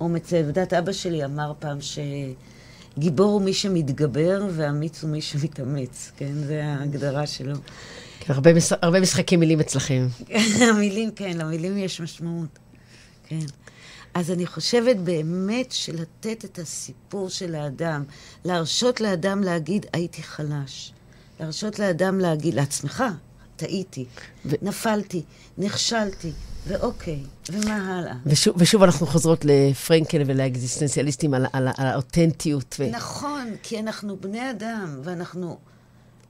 [0.00, 0.40] אומץ לב.
[0.40, 6.32] את יודעת, אבא שלי אמר פעם שגיבור הוא מי שמתגבר ואמיץ הוא מי שמתאמץ, כן?
[6.46, 7.54] זו ההגדרה שלו.
[8.20, 8.72] כן, הרבה, מש...
[8.82, 10.06] הרבה משחקי מילים אצלכם.
[10.70, 12.58] המילים, כן, למילים יש משמעות.
[13.28, 13.46] כן.
[14.14, 18.04] אז אני חושבת באמת שלתת את הסיפור של האדם,
[18.44, 20.92] להרשות לאדם להגיד, הייתי חלש.
[21.40, 23.04] להרשות לאדם להגיד, לעצמך,
[23.56, 24.04] טעיתי,
[24.46, 24.54] ו...
[24.62, 25.22] נפלתי,
[25.58, 26.32] נכשלתי,
[26.66, 28.14] ואוקיי, ומה הלאה?
[28.26, 32.76] ושוב, ושוב אנחנו חוזרות לפרנקל ולאקזיסטנציאליסטים על, על, על האותנטיות.
[32.78, 32.90] ו...
[32.90, 35.58] נכון, כי אנחנו בני אדם, ואנחנו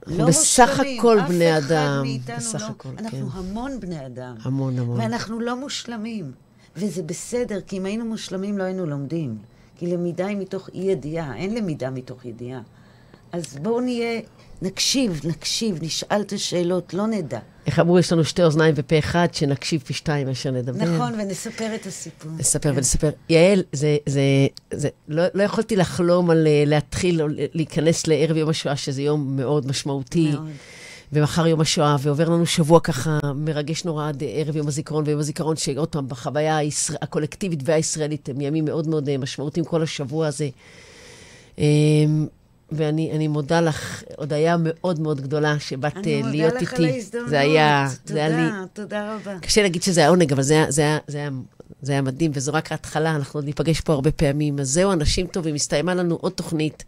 [0.07, 0.79] לא בסך.
[0.97, 2.05] הכל בני אדם.
[2.37, 2.65] בסך לא.
[2.65, 3.37] הכל, אנחנו כן.
[3.37, 4.35] המון בני אדם.
[4.41, 4.99] המון, המון.
[4.99, 6.31] ואנחנו לא מושלמים.
[6.75, 9.37] וזה בסדר, כי אם היינו מושלמים לא היינו לומדים.
[9.77, 12.61] כי למידה היא מתוך אי-ידיעה, אין למידה מתוך ידיעה.
[13.31, 14.21] אז בואו נהיה
[14.61, 17.39] נקשיב, נקשיב, נשאל את השאלות, לא נדע.
[17.67, 20.85] איך אמרו, יש לנו שתי אוזניים ופה אחד, שנקשיב פי שתיים מאשר נדבר.
[20.85, 22.31] נכון, ונספר את הסיפור.
[22.37, 22.77] נספר כן.
[22.77, 23.09] ונספר.
[23.29, 24.21] יעל, זה, זה,
[24.71, 27.21] זה, לא, לא יכולתי לחלום על אה, להתחיל
[27.53, 30.31] להיכנס לערב יום השואה, שזה יום מאוד משמעותי.
[30.31, 30.49] מאוד.
[31.13, 35.55] ומחר יום השואה, ועובר לנו שבוע ככה מרגש נורא עד ערב יום הזיכרון, ויום הזיכרון
[35.55, 40.49] שעוד פעם, בחוויה הישראל, הקולקטיבית והישראלית, הם ימים מאוד מאוד אה, משמעותיים כל השבוע הזה.
[42.71, 46.21] ואני מודה לך, הודיה מאוד מאוד גדולה שבאת להיות איתי.
[46.21, 47.29] אני מודה לך על ההזדמנות.
[47.29, 48.67] זה היה, תודה, זה היה לי...
[48.73, 49.39] תודה רבה.
[49.39, 51.29] קשה להגיד שזה היה עונג, אבל זה היה, זה היה, זה היה,
[51.81, 54.59] זה היה מדהים, וזו רק ההתחלה, אנחנו עוד ניפגש פה הרבה פעמים.
[54.59, 56.83] אז זהו, אנשים טובים, הסתיימה לנו עוד תוכנית.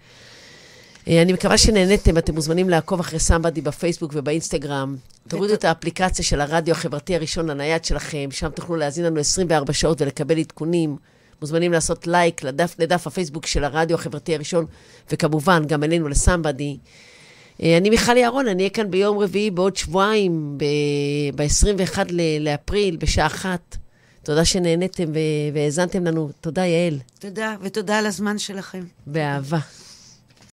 [1.07, 4.95] אה, אני מקווה שנהניתם, אתם מוזמנים לעקוב אחרי סמבדי בפייסבוק ובאינסטגרם.
[5.27, 10.01] תורידו את האפליקציה של הרדיו החברתי הראשון לנייד שלכם, שם תוכלו להאזין לנו 24 שעות
[10.01, 10.97] ולקבל עדכונים.
[11.41, 14.65] מוזמנים לעשות לייק לדף, לדף הפייסבוק של הרדיו החברתי הראשון,
[15.11, 16.77] וכמובן, גם אלינו לסמבדי.
[17.63, 20.57] אה, אני מיכל יערון, אני אהיה כאן ביום רביעי בעוד שבועיים,
[21.35, 21.97] ב-21
[22.39, 23.77] לאפריל, בשעה אחת.
[24.23, 25.11] תודה שנהניתם
[25.53, 26.29] והאזנתם לנו.
[26.41, 26.99] תודה, יעל.
[27.19, 28.83] תודה, ותודה על הזמן שלכם.
[29.07, 29.59] באהבה.